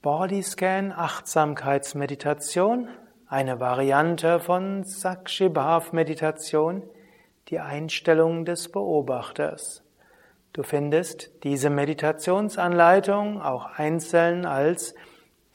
Bodyscan 0.00 0.92
Achtsamkeitsmeditation, 0.92 2.88
eine 3.26 3.58
Variante 3.58 4.38
von 4.38 4.84
Sakshibhav 4.84 5.92
Meditation, 5.92 6.84
die 7.48 7.58
Einstellung 7.58 8.44
des 8.44 8.70
Beobachters. 8.70 9.82
Du 10.52 10.62
findest 10.62 11.42
diese 11.42 11.68
Meditationsanleitung 11.68 13.42
auch 13.42 13.76
einzeln 13.76 14.46
als 14.46 14.94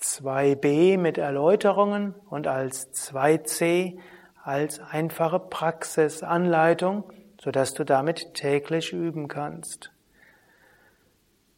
2b 0.02 0.98
mit 0.98 1.18
Erläuterungen 1.18 2.14
und 2.30 2.46
als 2.46 2.91
2c 2.94 3.98
als 4.44 4.82
einfache 4.82 5.39
Praxisanleitung, 5.39 7.06
sodass 7.41 7.76
du 7.76 7.86
damit 7.86 8.34
täglich 8.34 8.91
üben 8.91 9.30
kannst. 9.30 9.94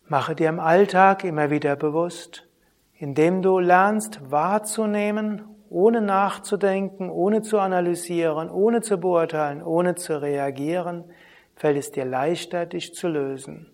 Mache 0.08 0.36
dir 0.36 0.50
im 0.50 0.60
Alltag 0.60 1.24
immer 1.24 1.50
wieder 1.50 1.76
bewusst, 1.76 2.45
indem 3.06 3.44
du 3.44 3.60
lernst 3.60 4.32
wahrzunehmen, 4.32 5.44
ohne 5.70 6.02
nachzudenken, 6.02 7.12
ohne 7.12 7.44
zu 7.44 7.60
analysieren, 7.60 8.50
ohne 8.50 8.82
zu 8.82 8.98
beurteilen, 8.98 9.62
ohne 9.62 9.94
zu 9.94 10.20
reagieren, 10.20 11.04
fällt 11.56 11.78
es 11.78 11.92
dir 11.92 12.04
leichter, 12.04 12.66
dich 12.66 12.96
zu 12.96 13.08
lösen. 13.08 13.70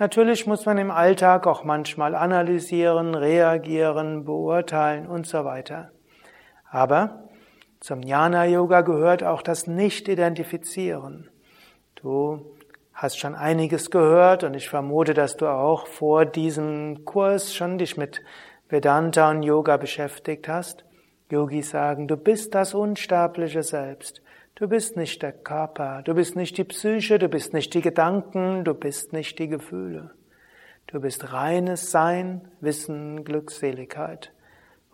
Natürlich 0.00 0.48
muss 0.48 0.66
man 0.66 0.76
im 0.76 0.90
Alltag 0.90 1.46
auch 1.46 1.62
manchmal 1.62 2.16
analysieren, 2.16 3.14
reagieren, 3.14 4.24
beurteilen 4.24 5.06
und 5.06 5.28
so 5.28 5.44
weiter. 5.44 5.92
Aber 6.68 7.28
zum 7.78 8.02
Jnana 8.02 8.44
Yoga 8.44 8.80
gehört 8.80 9.22
auch 9.22 9.42
das 9.42 9.68
Nicht-Identifizieren. 9.68 11.30
Du 11.94 12.56
hast 12.92 13.20
schon 13.20 13.36
einiges 13.36 13.92
gehört 13.92 14.42
und 14.42 14.54
ich 14.54 14.68
vermute, 14.68 15.14
dass 15.14 15.36
du 15.36 15.46
auch 15.46 15.86
vor 15.86 16.26
diesem 16.26 17.04
Kurs 17.04 17.54
schon 17.54 17.78
dich 17.78 17.96
mit 17.96 18.20
Vedanta 18.68 19.30
und 19.30 19.42
Yoga 19.42 19.76
beschäftigt 19.76 20.48
hast. 20.48 20.84
Yogis 21.30 21.70
sagen, 21.70 22.08
du 22.08 22.16
bist 22.16 22.54
das 22.54 22.74
unsterbliche 22.74 23.62
Selbst. 23.62 24.22
Du 24.54 24.68
bist 24.68 24.96
nicht 24.96 25.22
der 25.22 25.32
Körper, 25.32 26.02
du 26.02 26.14
bist 26.14 26.34
nicht 26.34 26.58
die 26.58 26.64
Psyche, 26.64 27.18
du 27.18 27.28
bist 27.28 27.52
nicht 27.52 27.72
die 27.74 27.80
Gedanken, 27.80 28.64
du 28.64 28.74
bist 28.74 29.12
nicht 29.12 29.38
die 29.38 29.48
Gefühle. 29.48 30.10
Du 30.88 31.00
bist 31.00 31.32
reines 31.32 31.90
Sein, 31.90 32.48
Wissen, 32.60 33.24
Glückseligkeit. 33.24 34.32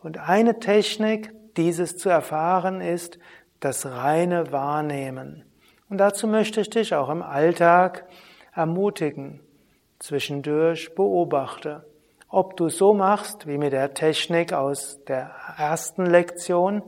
Und 0.02 0.18
eine 0.18 0.58
Technik, 0.58 1.32
dieses 1.56 1.96
zu 1.96 2.10
erfahren, 2.10 2.80
ist 2.80 3.18
das 3.60 3.86
reine 3.86 4.52
Wahrnehmen. 4.52 5.44
Und 5.88 5.98
dazu 5.98 6.26
möchte 6.26 6.60
ich 6.60 6.68
dich 6.70 6.94
auch 6.94 7.08
im 7.08 7.22
Alltag 7.22 8.06
ermutigen. 8.52 9.40
Zwischendurch 9.98 10.94
beobachte. 10.94 11.86
Ob 12.34 12.56
du 12.56 12.68
so 12.68 12.94
machst 12.94 13.46
wie 13.46 13.58
mit 13.58 13.72
der 13.72 13.94
Technik 13.94 14.52
aus 14.52 15.02
der 15.04 15.30
ersten 15.56 16.04
Lektion, 16.06 16.82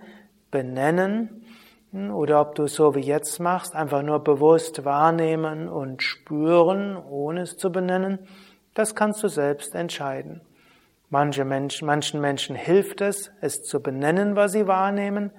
benennen, 0.51 1.44
oder 1.92 2.40
ob 2.40 2.55
du 2.57 2.66
so 2.66 2.94
wie 2.94 3.01
jetzt 3.01 3.38
machst, 3.40 3.74
einfach 3.74 4.03
nur 4.03 4.22
bewusst 4.22 4.84
wahrnehmen 4.84 5.68
und 5.68 6.03
spüren, 6.03 6.97
ohne 6.97 7.42
es 7.42 7.57
zu 7.57 7.70
benennen, 7.70 8.18
das 8.74 8.94
kannst 8.94 9.22
du 9.22 9.28
selbst 9.28 9.74
entscheiden. 9.74 10.42
Manche 11.09 11.44
Menschen, 11.44 11.86
manchen 11.86 12.20
Menschen 12.20 12.57
hilft 12.57 13.01
es, 13.01 13.30
es 13.40 13.62
zu 13.62 13.80
benennen, 13.80 14.36
was 14.36 14.53
sie 14.53 14.66
wahrnehmen. 14.66 15.30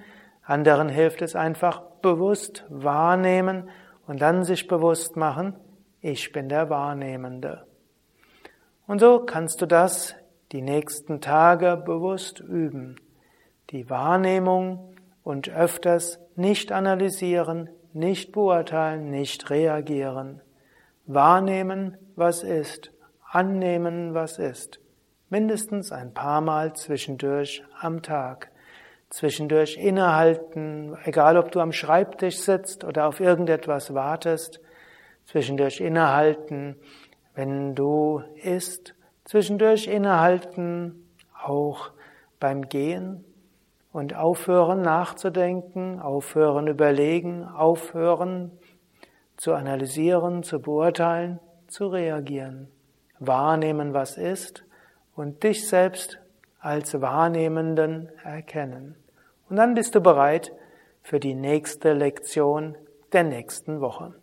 Anderen 0.43 0.87
hilft 0.87 1.21
es 1.21 1.35
einfach 1.35 1.81
bewusst 2.01 2.65
wahrnehmen 2.69 3.69
und 4.07 4.21
dann 4.21 4.43
sich 4.43 4.67
bewusst 4.67 5.17
machen, 5.17 5.53
ich 5.99 6.31
bin 6.31 6.47
der 6.47 6.69
Wahrnehmende. 6.69 7.66
Und 8.87 8.99
so 8.99 9.19
kannst 9.19 9.61
du 9.61 9.65
das 9.65 10.15
die 10.53 10.61
nächsten 10.61 11.19
Tage 11.19 11.75
bewusst 11.75 12.39
üben. 12.39 12.95
Die 13.69 13.89
Wahrnehmung 13.89 14.95
und 15.23 15.49
öfters 15.49 16.19
nicht 16.37 16.71
analysieren, 16.71 17.69
nicht 17.91 18.31
beurteilen, 18.31 19.11
nicht 19.11 19.49
reagieren. 19.49 20.41
Wahrnehmen, 21.05 21.97
was 22.15 22.43
ist, 22.43 22.91
annehmen, 23.29 24.13
was 24.13 24.39
ist. 24.39 24.79
Mindestens 25.29 25.91
ein 25.91 26.13
paar 26.13 26.39
Mal 26.39 26.73
zwischendurch 26.73 27.63
am 27.81 28.01
Tag. 28.01 28.51
Zwischendurch 29.09 29.75
innehalten, 29.77 30.97
egal 31.03 31.37
ob 31.37 31.51
du 31.51 31.59
am 31.59 31.73
Schreibtisch 31.73 32.37
sitzt 32.37 32.85
oder 32.85 33.07
auf 33.07 33.19
irgendetwas 33.19 33.93
wartest. 33.93 34.61
Zwischendurch 35.25 35.81
innehalten, 35.81 36.77
wenn 37.37 37.75
du 37.75 38.23
isst. 38.43 38.95
Zwischendurch 39.23 39.87
innehalten, 39.87 41.07
auch 41.45 41.91
beim 42.39 42.67
Gehen. 42.67 43.23
Und 43.93 44.15
aufhören 44.15 44.81
nachzudenken, 44.81 45.99
aufhören 45.99 46.67
überlegen, 46.67 47.43
aufhören 47.43 48.51
zu 49.37 49.53
analysieren, 49.53 50.43
zu 50.43 50.59
beurteilen, 50.59 51.39
zu 51.67 51.87
reagieren. 51.87 52.69
Wahrnehmen, 53.19 53.93
was 53.93 54.17
ist 54.17 54.63
und 55.15 55.43
dich 55.43 55.67
selbst 55.67 56.19
als 56.59 57.01
Wahrnehmenden 57.01 58.09
erkennen. 58.23 58.95
Und 59.49 59.57
dann 59.57 59.73
bist 59.73 59.95
du 59.95 60.01
bereit 60.01 60.51
für 61.01 61.19
die 61.19 61.35
nächste 61.35 61.93
Lektion 61.93 62.75
der 63.13 63.23
nächsten 63.23 63.79
Woche. 63.79 64.13